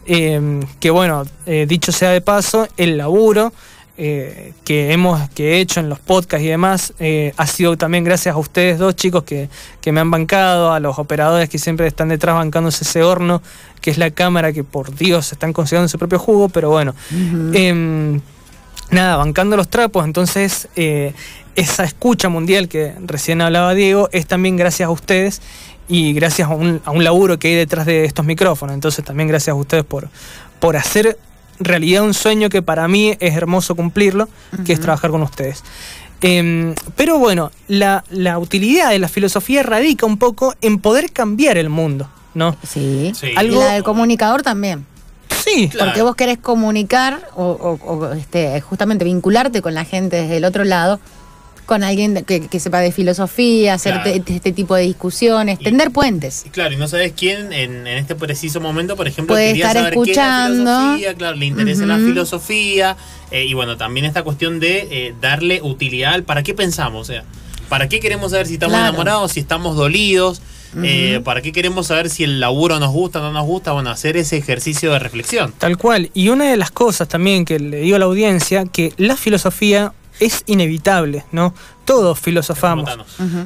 eh, 0.07 0.61
que 0.81 0.91
bueno, 0.91 1.25
eh, 1.45 1.67
dicho 1.69 1.93
sea 1.93 2.11
de 2.11 2.23
paso, 2.23 2.69
el 2.79 2.97
laburo 2.97 3.53
eh, 3.99 4.53
que 4.65 4.93
hemos 4.93 5.31
que 5.31 5.55
he 5.55 5.61
hecho 5.61 5.81
en 5.81 5.89
los 5.89 5.99
podcasts 5.99 6.45
y 6.45 6.49
demás 6.49 6.93
eh, 6.99 7.33
ha 7.39 7.47
sido 7.47 7.79
también 7.79 8.05
gracias 8.05 8.35
a 8.35 8.39
ustedes 8.39 8.79
dos 8.79 8.95
chicos 8.95 9.25
que, 9.25 9.49
que 9.81 9.91
me 9.91 10.01
han 10.01 10.11
bancado, 10.11 10.73
a 10.73 10.81
los 10.81 10.99
operadores 10.99 11.49
que 11.49 11.59
siempre 11.59 11.87
están 11.87 12.09
detrás 12.09 12.35
bancándose 12.35 12.85
ese 12.85 13.03
horno, 13.03 13.41
que 13.81 13.91
es 13.91 13.97
la 13.97 14.11
cámara 14.11 14.53
que 14.53 14.65
por 14.65 14.95
Dios 14.95 15.33
están 15.33 15.55
considerando 15.55 15.89
su 15.89 15.99
propio 15.99 16.19
jugo, 16.19 16.51
pero 16.51 16.69
bueno. 16.69 16.95
Em, 17.55 18.21
nada, 18.91 19.17
bancando 19.17 19.57
los 19.57 19.69
trapos, 19.69 20.05
entonces 20.05 20.69
eh, 20.77 21.15
esa 21.55 21.85
escucha 21.85 22.29
mundial 22.29 22.69
que 22.69 22.93
recién 23.01 23.41
hablaba 23.41 23.73
Diego 23.73 24.11
es 24.13 24.27
también 24.27 24.57
gracias 24.57 24.89
a 24.89 24.91
ustedes 24.91 25.41
y 25.89 26.13
gracias 26.13 26.51
a 26.51 26.55
un, 26.55 26.83
a 26.85 26.91
un 26.91 27.03
laburo 27.03 27.39
que 27.39 27.49
hay 27.49 27.55
detrás 27.55 27.87
de 27.87 28.05
estos 28.05 28.27
micrófonos, 28.27 28.75
entonces 28.75 29.03
también 29.05 29.29
gracias 29.29 29.53
a 29.53 29.59
ustedes 29.59 29.85
por, 29.85 30.11
por 30.61 30.77
hacer 30.77 31.17
realidad 31.59 32.03
un 32.03 32.15
sueño 32.15 32.49
que 32.49 32.63
para 32.63 32.87
mí 32.89 33.17
es 33.21 33.35
hermoso 33.37 33.75
cumplirlo, 33.75 34.29
que 34.65 34.73
es 34.73 34.81
trabajar 34.81 35.11
con 35.11 35.23
ustedes. 35.23 35.63
Em, 36.23 36.75
pero 36.97 37.19
bueno, 37.19 37.51
la, 37.69 38.03
la 38.11 38.39
utilidad 38.39 38.91
de 38.91 38.99
la 38.99 39.09
filosofía 39.09 39.63
radica 39.63 40.07
un 40.07 40.17
poco 40.19 40.55
en 40.63 40.79
poder 40.79 41.13
cambiar 41.13 41.59
el 41.59 41.69
mundo, 41.69 42.09
¿no? 42.35 42.57
Sí. 42.67 43.13
Sí. 43.15 43.29
Y 43.33 43.37
Algo- 43.37 43.61
la 43.61 43.73
del 43.75 43.83
comunicador 43.85 44.43
también. 44.43 44.87
Sí, 45.45 45.69
Claro. 45.69 45.87
Porque 45.91 46.03
vos 46.03 46.17
querés 46.17 46.39
comunicar 46.39 47.29
o, 47.37 47.45
o- 47.45 47.93
o, 47.95 48.13
este, 48.15 48.61
justamente 48.63 49.05
vincularte 49.05 49.61
con 49.63 49.75
la 49.75 49.85
gente 49.85 50.17
desde 50.23 50.39
el 50.39 50.45
otro 50.45 50.65
lado, 50.65 50.99
con 51.67 51.83
alguien 51.85 52.15
de- 52.15 52.23
que, 52.23 52.47
que 52.49 52.61
sepa 52.61 52.81
de 52.81 52.93
filosofía, 52.93 53.75
hacer 53.75 53.95
Claro. 54.01 54.23
te- 54.25 54.35
este 54.37 54.53
tipo 54.53 54.75
de 54.77 54.83
discusiones, 54.85 55.59
Y- 55.61 55.65
tender 55.65 55.91
puentes. 55.91 56.45
Y 56.47 56.51
Claro, 56.51 56.73
y 56.73 56.77
no 56.77 56.89
sabes 56.89 57.13
quién 57.17 57.53
en, 57.53 57.87
en 57.87 57.99
este 57.99 58.15
preciso 58.15 58.61
momento, 58.61 58.97
por 58.97 59.09
ejemplo, 59.09 59.35
Puede 59.35 59.49
quería 59.49 59.67
estar 59.67 59.77
saber 59.83 59.95
qué 59.95 60.11
es 60.13 60.17
la 60.17 60.23
escuchando. 60.23 60.71
filosofía, 60.79 61.15
claro, 61.15 61.37
le 61.37 61.47
interesa 61.47 61.87
la 61.87 61.97
filosofía, 61.99 62.97
eh, 63.31 63.45
y 63.45 63.55
bueno, 63.55 63.77
también 63.77 64.07
esta 64.07 64.23
cuestión 64.23 64.61
de 64.61 64.87
eh, 64.91 65.15
darle 65.21 65.61
utilidad 65.63 66.15
al 66.15 66.23
para 66.23 66.43
qué 66.43 66.55
pensamos, 66.55 67.09
o 67.09 67.13
sea, 67.13 67.25
para 67.69 67.89
qué 67.89 67.99
queremos 68.01 68.31
saber 68.31 68.47
si 68.47 68.55
estamos 68.55 68.75
Claro. 68.75 68.89
enamorados, 68.91 69.33
si 69.33 69.41
estamos 69.41 69.77
dolidos, 69.77 70.41
eh, 70.83 71.21
para 71.25 71.41
qué 71.41 71.53
queremos 71.53 71.87
saber 71.87 72.11
si 72.11 72.23
el 72.23 72.39
laburo 72.39 72.79
nos 72.79 72.93
gusta 72.93 73.21
o 73.21 73.23
no 73.23 73.33
nos 73.33 73.47
gusta, 73.47 73.73
bueno, 73.73 73.89
hacer 73.91 74.17
ese 74.19 74.37
ejercicio 74.37 74.93
de 74.93 74.99
reflexión. 74.99 75.53
Tal 75.59 75.79
cual. 75.79 76.11
Y 76.13 76.29
una 76.29 76.51
de 76.51 76.57
las 76.59 76.71
cosas 76.71 77.09
también 77.09 77.45
que 77.47 77.59
le 77.59 77.79
digo 77.79 77.97
a 77.97 77.99
la 77.99 78.05
audiencia, 78.05 78.65
que 78.67 78.93
la 78.99 79.17
filosofía 79.17 79.95
es 80.21 80.43
inevitable, 80.47 81.25
¿no? 81.33 81.53
Todos 81.85 82.19
filosofamos. 82.19 82.91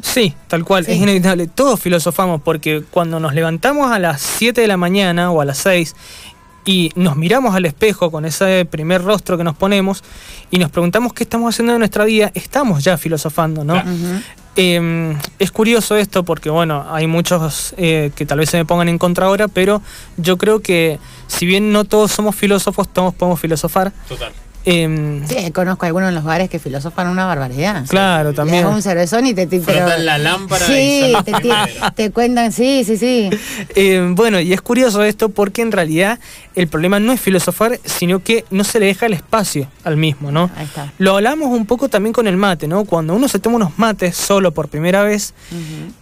Sí, 0.02 0.34
tal 0.48 0.64
cual, 0.64 0.84
Sí. 0.86 0.92
es 0.92 0.98
inevitable. 0.98 1.46
Todos 1.46 1.78
filosofamos 1.80 2.40
porque 2.42 2.82
cuando 2.90 3.20
nos 3.20 3.34
levantamos 3.34 3.90
a 3.92 3.98
las 3.98 4.20
7 4.20 4.60
de 4.60 4.66
la 4.66 4.76
mañana 4.76 5.30
o 5.30 5.40
a 5.40 5.44
las 5.44 5.58
6 5.58 5.94
y 6.64 6.92
nos 6.94 7.16
miramos 7.16 7.54
al 7.54 7.64
espejo 7.66 8.10
con 8.10 8.24
ese 8.24 8.64
primer 8.70 9.02
rostro 9.02 9.36
que 9.38 9.44
nos 9.44 9.56
ponemos 9.56 10.02
y 10.50 10.58
nos 10.58 10.70
preguntamos 10.70 11.12
qué 11.12 11.22
estamos 11.24 11.54
haciendo 11.54 11.72
en 11.72 11.78
nuestra 11.80 12.04
vida, 12.04 12.30
estamos 12.34 12.84
ya 12.84 12.96
filosofando, 12.98 13.64
¿no? 13.64 13.82
Eh, 14.56 15.16
es 15.38 15.50
curioso 15.52 15.96
esto 15.96 16.24
porque, 16.24 16.50
bueno, 16.50 16.84
hay 16.90 17.06
muchos 17.06 17.72
eh, 17.78 18.10
que 18.14 18.26
tal 18.26 18.38
vez 18.40 18.50
se 18.50 18.56
me 18.58 18.64
pongan 18.64 18.88
en 18.88 18.98
contra 18.98 19.26
ahora, 19.26 19.48
pero 19.48 19.80
yo 20.16 20.36
creo 20.38 20.60
que 20.60 20.98
si 21.28 21.46
bien 21.46 21.72
no 21.72 21.84
todos 21.84 22.10
somos 22.12 22.34
filósofos, 22.36 22.88
todos 22.92 23.14
podemos 23.14 23.40
filosofar. 23.40 23.92
Total. 24.08 24.32
Eh, 24.64 25.22
Sí, 25.28 25.50
conozco 25.52 25.86
algunos 25.86 26.08
en 26.10 26.14
los 26.14 26.24
bares 26.24 26.50
que 26.50 26.58
filosofan 26.58 27.08
una 27.08 27.24
barbaridad. 27.26 27.84
Claro, 27.88 28.30
Le 28.30 28.36
también. 28.36 28.64
das 28.64 28.74
un 28.74 28.82
cervezón 28.82 29.26
y 29.26 29.34
te, 29.34 29.46
te- 29.46 29.60
Frotan 29.60 30.04
la 30.04 30.18
lámpara 30.18 30.66
y 30.68 30.68
Sí, 30.72 31.12
son 31.12 31.24
te, 31.94 32.10
cuentan, 32.10 32.52
sí, 32.52 32.82
sí, 32.84 32.96
sí. 32.96 33.30
Eh, 33.74 34.06
bueno, 34.12 34.38
y 34.40 34.52
es 34.52 34.60
curioso 34.60 35.02
esto 35.02 35.28
porque 35.30 35.62
en 35.62 35.72
realidad 35.72 36.18
el 36.54 36.68
problema 36.68 37.00
no 37.00 37.12
es 37.12 37.20
filosofar, 37.20 37.78
sino 37.84 38.22
que 38.22 38.44
no 38.50 38.64
se 38.64 38.80
le 38.80 38.86
deja 38.86 39.06
el 39.06 39.12
espacio 39.14 39.68
al 39.84 39.96
mismo, 39.96 40.30
¿no? 40.30 40.50
Ahí 40.56 40.64
está. 40.66 40.92
Lo 40.98 41.16
hablamos 41.16 41.48
un 41.48 41.64
poco 41.66 41.88
también 41.88 42.12
con 42.12 42.26
el 42.26 42.36
mate, 42.36 42.66
¿no? 42.68 42.84
Cuando 42.84 43.14
uno 43.14 43.28
se 43.28 43.38
toma 43.38 43.56
unos 43.56 43.78
mates 43.78 44.16
solo 44.16 44.52
por 44.52 44.68
primera 44.68 45.02
vez 45.02 45.32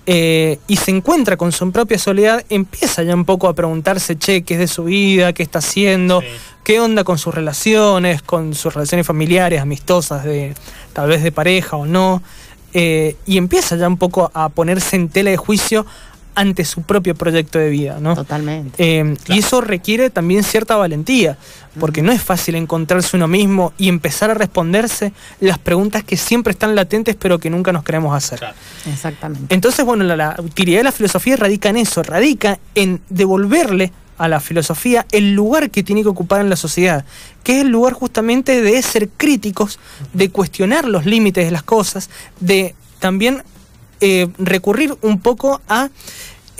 eh, 0.07 0.59
y 0.67 0.77
se 0.77 0.91
encuentra 0.91 1.37
con 1.37 1.53
su 1.53 1.71
propia 1.71 1.99
soledad, 1.99 2.45
empieza 2.49 3.03
ya 3.03 3.15
un 3.15 3.25
poco 3.25 3.47
a 3.49 3.55
preguntarse, 3.55 4.17
che, 4.17 4.43
¿qué 4.43 4.55
es 4.55 4.61
de 4.61 4.69
su 4.69 4.85
vida? 4.85 5.33
¿Qué 5.33 5.43
está 5.43 5.59
haciendo? 5.61 6.21
Sí. 6.21 6.27
¿Qué 6.69 6.81
onda 6.81 7.03
con 7.03 7.17
sus 7.17 7.35
relaciones? 7.35 8.21
Con 8.21 8.55
sus 8.55 8.75
relaciones 8.75 9.07
familiares, 9.07 9.63
amistosas, 9.63 10.23
de 10.23 10.53
tal 10.93 11.09
vez 11.09 11.23
de 11.23 11.33
pareja 11.33 11.79
o 11.79 11.87
no. 11.87 12.23
Eh, 12.75 13.17
y 13.25 13.39
empieza 13.39 13.75
ya 13.77 13.89
un 13.89 13.97
poco 13.97 14.31
a 14.35 14.51
ponerse 14.51 14.97
en 14.97 15.09
tela 15.09 15.31
de 15.31 15.39
juicio 15.39 15.87
ante 16.35 16.67
su 16.67 16.83
propio 16.83 17.15
proyecto 17.15 17.59
de 17.59 17.71
vida, 17.71 17.97
¿no? 18.03 18.15
Totalmente. 18.15 19.01
Eh, 19.01 19.17
Y 19.29 19.39
eso 19.39 19.63
requiere 19.63 20.11
también 20.11 20.45
cierta 20.45 20.77
valentía, 20.77 21.39
porque 21.81 22.03
no 22.03 22.13
es 22.13 22.23
fácil 22.23 22.55
encontrarse 22.55 23.17
uno 23.17 23.29
mismo 23.29 23.73
y 23.79 23.89
empezar 23.89 24.31
a 24.31 24.35
responderse 24.35 25.15
las 25.41 25.59
preguntas 25.59 26.05
que 26.05 26.19
siempre 26.19 26.51
están 26.51 26.75
latentes 26.75 27.17
pero 27.19 27.39
que 27.39 27.49
nunca 27.49 27.73
nos 27.73 27.83
queremos 27.83 28.15
hacer. 28.15 28.41
Claro. 28.41 28.55
Exactamente. 28.93 29.55
Entonces, 29.55 29.87
bueno, 29.87 30.05
la, 30.05 30.17
la 30.17 30.37
utilidad 30.39 30.81
de 30.81 30.85
la 30.85 30.93
filosofía 30.93 31.37
radica 31.37 31.71
en 31.71 31.79
eso, 31.79 32.03
radica 32.03 32.59
en 32.75 33.01
devolverle 33.09 33.91
a 34.19 34.29
la 34.29 34.41
filosofía 34.41 35.07
el 35.13 35.35
lugar 35.35 35.71
que 35.71 35.83
tiene 35.83 36.03
que 36.03 36.09
ocupar 36.09 36.41
en 36.41 36.51
la 36.51 36.57
sociedad, 36.57 37.05
que 37.43 37.59
es 37.59 37.65
el 37.65 37.69
lugar 37.69 37.93
justamente 37.95 38.61
de 38.61 38.83
ser 38.83 39.09
críticos, 39.09 39.79
de 40.13 40.31
cuestionar 40.31 40.87
los 40.87 41.07
límites 41.07 41.45
de 41.45 41.51
las 41.51 41.63
cosas, 41.63 42.11
de 42.41 42.75
también 42.99 43.43
eh, 44.01 44.29
recurrir 44.39 44.97
un 45.03 45.21
poco 45.21 45.61
a 45.69 45.89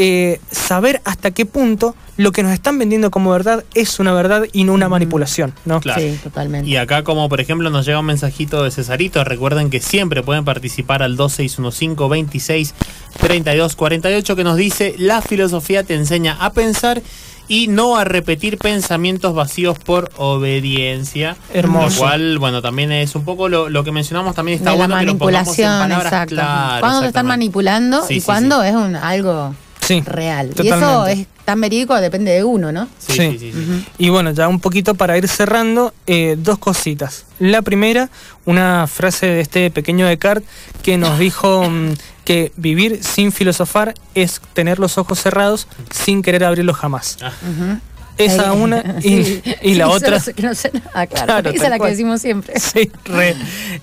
eh, 0.01 0.41
saber 0.53 1.03
hasta 1.05 1.33
qué 1.33 1.45
punto 1.45 1.97
lo 2.17 2.31
que 2.31 2.45
nos 2.45 2.53
están 2.53 2.79
vendiendo 2.79 3.11
como 3.11 3.33
verdad 3.33 3.65
es 3.75 3.99
una 3.99 4.13
verdad 4.13 4.45
y 4.53 4.63
no 4.63 4.73
una 4.73 4.89
manipulación, 4.89 5.55
¿no? 5.65 5.81
Claro. 5.81 6.01
Sí, 6.01 6.17
totalmente. 6.23 6.71
Y 6.71 6.77
acá, 6.77 7.03
como 7.03 7.29
por 7.29 7.41
ejemplo, 7.41 7.69
nos 7.69 7.85
llega 7.85 7.99
un 7.99 8.07
mensajito 8.07 8.63
de 8.63 8.71
Cesarito. 8.71 9.25
Recuerden 9.25 9.71
que 9.71 9.81
siempre 9.81 10.23
pueden 10.23 10.45
participar 10.45 11.03
al 11.03 11.17
2615 11.17 12.09
26 12.09 12.75
32 13.19 13.75
48 13.75 14.37
que 14.37 14.45
nos 14.45 14.57
dice: 14.57 14.95
La 14.99 15.21
filosofía 15.21 15.83
te 15.83 15.95
enseña 15.95 16.37
a 16.41 16.53
pensar 16.53 17.03
y 17.49 17.69
no 17.69 17.97
a 17.97 18.05
repetir 18.05 18.59
pensamientos 18.59 19.35
vacíos 19.35 19.79
por 19.79 20.11
obediencia. 20.17 21.37
Hermoso. 21.53 21.97
Lo 21.97 22.01
cual, 22.09 22.39
bueno, 22.39 22.63
también 22.63 22.93
es 22.93 23.15
un 23.15 23.25
poco 23.25 23.49
lo, 23.49 23.69
lo 23.69 23.85
que 23.85 23.93
mencionamos. 23.93 24.35
También 24.35 24.59
está 24.59 24.73
de 24.73 24.77
la 24.79 24.87
bueno 24.87 24.99
que 25.01 25.07
lo 25.07 25.19
pongamos 25.19 25.59
en 25.59 25.65
manipulación, 25.65 25.79
palabras 25.81 26.13
exacto. 26.13 26.35
claras. 26.35 26.81
cuando 26.81 27.01
te 27.01 27.07
están 27.07 27.27
manipulando 27.27 28.07
Sí, 28.07 28.15
y 28.15 28.21
sí, 28.21 28.27
cuando 28.27 28.63
es 28.63 28.75
un 28.75 28.97
algo 28.97 29.55
Sí, 29.81 30.03
real. 30.05 30.49
Y 30.51 30.55
totalmente. 30.55 30.85
eso 30.85 31.07
es 31.07 31.27
tan 31.47 31.61
verídico, 31.63 31.95
depende 31.99 32.31
de 32.33 32.45
uno, 32.45 32.71
¿no? 32.73 32.89
Sí, 32.99 33.13
Sí. 33.15 33.39
sí, 33.39 33.39
sí, 33.39 33.53
sí. 33.53 33.87
Y 33.97 34.11
bueno, 34.11 34.33
ya 34.33 34.47
un 34.47 34.61
poquito 34.61 34.95
para 34.95 35.17
ir 35.17 35.27
cerrando, 35.29 35.95
eh, 36.07 36.37
dos 36.39 36.59
cositas. 36.59 37.25
La 37.39 37.63
primera, 37.63 38.11
una 38.45 38.87
frase 38.87 39.25
de 39.27 39.41
este 39.41 39.71
pequeño 39.71 40.07
Descartes 40.07 40.47
que 40.83 40.99
nos 40.99 41.19
dijo 41.19 41.63
mm, 41.71 41.93
que 42.29 42.53
vivir 42.59 43.03
sin 43.03 43.33
filosofar 43.33 43.95
es 44.15 44.43
tener 44.53 44.79
los 44.79 44.99
ojos 44.99 45.19
cerrados 45.19 45.67
sin 45.91 46.21
querer 46.21 46.45
abrirlos 46.45 46.77
jamás. 46.77 47.17
Ah, 47.23 47.33
Ujú. 47.43 47.81
Esa 48.19 48.53
una 48.53 48.83
y, 49.03 49.25
sí. 49.25 49.43
y 49.63 49.75
la 49.77 49.89
otra... 49.97 50.21
que 50.21 50.43
no 50.43 50.55
sé 50.55 50.71
nada, 50.75 51.07
claro. 51.07 51.25
Claro, 51.27 51.51
Esa 51.51 51.65
es 51.65 51.71
la 51.71 51.79
que 51.79 51.87
decimos 51.87 52.21
siempre. 52.21 52.53
Sí, 52.61 52.91
re. 53.07 53.35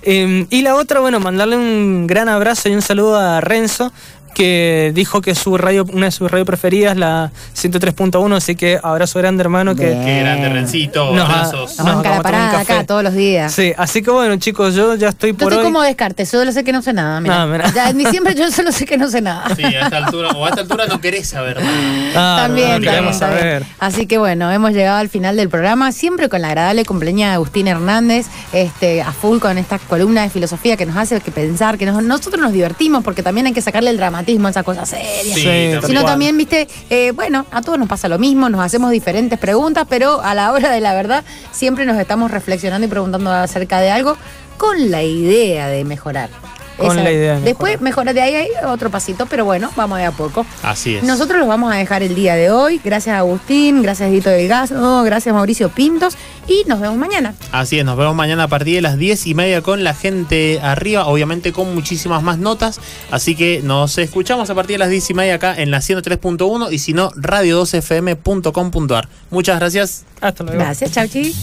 Eh, 0.02 0.46
y 0.48 0.62
la 0.62 0.76
otra, 0.76 1.00
bueno, 1.00 1.18
mandarle 1.18 1.56
un 1.56 2.06
gran 2.06 2.28
abrazo 2.28 2.68
y 2.68 2.74
un 2.76 2.82
saludo 2.82 3.18
a 3.18 3.40
Renzo, 3.40 3.92
que 4.36 4.92
dijo 4.94 5.22
que 5.22 5.34
su 5.34 5.56
radio, 5.56 5.86
una 5.94 6.06
de 6.06 6.12
sus 6.12 6.30
radios 6.30 6.46
preferidas, 6.46 6.94
la 6.94 7.30
103.1, 7.56 8.36
así 8.36 8.54
que 8.54 8.78
abrazo 8.82 9.18
grande 9.18 9.40
hermano 9.40 9.74
que... 9.74 9.84
Qué 10.04 10.20
grande, 10.20 10.50
Rencito. 10.50 11.10
Nos 11.14 11.24
abrazos. 11.28 11.78
Nos 11.78 11.78
No, 11.78 11.84
banca 11.96 12.10
la 12.10 12.16
vamos 12.16 12.26
a 12.26 12.28
tomar 12.28 12.42
un 12.44 12.50
parada 12.50 12.60
acá 12.60 12.86
todos 12.86 13.02
los 13.02 13.14
días. 13.14 13.50
Sí, 13.52 13.72
así 13.78 14.02
que 14.02 14.10
bueno 14.10 14.36
chicos, 14.36 14.74
yo 14.74 14.94
ya 14.94 15.08
estoy 15.08 15.32
por 15.32 15.44
estoy 15.52 15.64
hoy. 15.66 15.72
como 15.72 15.82
descarte, 15.82 16.26
solo 16.26 16.52
sé 16.52 16.64
que 16.64 16.72
no 16.72 16.82
sé 16.82 16.92
nada. 16.92 17.18
Mira. 17.22 17.42
Ah, 17.42 17.46
mira. 17.46 17.72
Ya 17.74 17.88
en 17.88 17.96
diciembre 17.96 18.34
yo 18.34 18.50
solo 18.50 18.72
sé 18.72 18.84
que 18.84 18.98
no 18.98 19.08
sé 19.08 19.22
nada. 19.22 19.54
Sí, 19.56 19.64
a 19.64 19.84
esta 19.84 19.96
altura, 19.96 20.28
o 20.32 20.44
a 20.44 20.50
esta 20.50 20.60
altura 20.60 20.86
no 20.86 21.00
querés 21.00 21.26
saber. 21.28 21.58
nada. 21.62 21.72
Ah, 22.14 22.42
también, 22.42 22.82
no, 22.82 22.90
también, 22.92 23.14
saber. 23.14 23.64
Así 23.78 24.06
que 24.06 24.18
bueno, 24.18 24.52
hemos 24.52 24.72
llegado 24.72 24.98
al 24.98 25.08
final 25.08 25.36
del 25.36 25.48
programa, 25.48 25.92
siempre 25.92 26.28
con 26.28 26.42
la 26.42 26.48
agradable 26.48 26.84
compañía 26.84 27.28
de 27.28 27.34
Agustín 27.36 27.68
Hernández, 27.68 28.26
este, 28.52 29.00
a 29.00 29.12
full 29.12 29.38
con 29.38 29.56
esta 29.56 29.78
columna 29.78 30.22
de 30.24 30.28
filosofía 30.30 30.76
que 30.76 30.84
nos 30.84 30.96
hace 30.98 31.20
que 31.22 31.30
pensar, 31.30 31.78
que 31.78 31.86
nos- 31.86 32.02
nosotros 32.02 32.38
nos 32.42 32.52
divertimos, 32.52 33.02
porque 33.02 33.22
también 33.22 33.46
hay 33.46 33.54
que 33.54 33.62
sacarle 33.62 33.88
el 33.88 33.96
dramatismo 33.96 34.25
a 34.26 34.50
esas 34.50 34.64
cosas 34.64 34.88
serias. 34.88 35.34
Sí, 35.34 35.42
Sí, 35.42 35.68
tal 35.80 35.84
Sino 35.84 36.04
también, 36.04 36.36
viste, 36.36 36.68
eh, 36.90 37.12
bueno, 37.12 37.46
a 37.50 37.62
todos 37.62 37.78
nos 37.78 37.88
pasa 37.88 38.08
lo 38.08 38.18
mismo, 38.18 38.48
nos 38.48 38.60
hacemos 38.60 38.90
diferentes 38.90 39.38
preguntas, 39.38 39.86
pero 39.88 40.20
a 40.20 40.34
la 40.34 40.52
hora 40.52 40.70
de 40.70 40.80
la 40.80 40.94
verdad 40.94 41.24
siempre 41.52 41.86
nos 41.86 41.98
estamos 41.98 42.30
reflexionando 42.30 42.86
y 42.86 42.90
preguntando 42.90 43.30
acerca 43.30 43.80
de 43.80 43.90
algo 43.90 44.16
con 44.56 44.90
la 44.90 45.02
idea 45.02 45.68
de 45.68 45.84
mejorar. 45.84 46.45
Con 46.76 46.96
la 46.96 47.10
idea 47.10 47.36
de 47.36 47.40
Después 47.42 47.80
mejorar 47.80 48.14
de 48.14 48.20
ahí 48.20 48.34
hay 48.34 48.48
otro 48.66 48.90
pasito, 48.90 49.26
pero 49.26 49.44
bueno, 49.44 49.70
vamos 49.76 49.98
de 49.98 50.04
a 50.04 50.12
poco. 50.12 50.44
Así 50.62 50.96
es. 50.96 51.02
Nosotros 51.02 51.38
los 51.38 51.48
vamos 51.48 51.72
a 51.72 51.76
dejar 51.76 52.02
el 52.02 52.14
día 52.14 52.34
de 52.34 52.50
hoy. 52.50 52.80
Gracias 52.84 53.16
Agustín, 53.16 53.82
gracias 53.82 54.10
Dito 54.10 54.30
Delgado, 54.30 55.02
gracias 55.02 55.34
Mauricio 55.34 55.68
Pintos 55.70 56.16
y 56.46 56.64
nos 56.66 56.80
vemos 56.80 56.96
mañana. 56.96 57.34
Así 57.52 57.78
es, 57.78 57.84
nos 57.84 57.96
vemos 57.96 58.14
mañana 58.14 58.44
a 58.44 58.48
partir 58.48 58.76
de 58.76 58.82
las 58.82 58.98
10 58.98 59.26
y 59.26 59.34
media 59.34 59.62
con 59.62 59.84
la 59.84 59.94
gente 59.94 60.60
arriba, 60.62 61.06
obviamente 61.06 61.52
con 61.52 61.74
muchísimas 61.74 62.22
más 62.22 62.38
notas. 62.38 62.80
Así 63.10 63.34
que 63.34 63.60
nos 63.62 63.98
escuchamos 63.98 64.50
a 64.50 64.54
partir 64.54 64.74
de 64.74 64.78
las 64.78 64.90
10 64.90 65.10
y 65.10 65.14
media 65.14 65.34
acá 65.36 65.54
en 65.56 65.70
la 65.70 65.78
103.1 65.78 66.72
y 66.72 66.78
si 66.78 66.92
no, 66.92 67.10
radio2fm.com.ar. 67.12 69.08
Muchas 69.30 69.58
gracias. 69.58 70.04
Hasta 70.20 70.44
luego. 70.44 70.58
Gracias, 70.58 70.92
chau, 70.92 71.08
chi. 71.08 71.34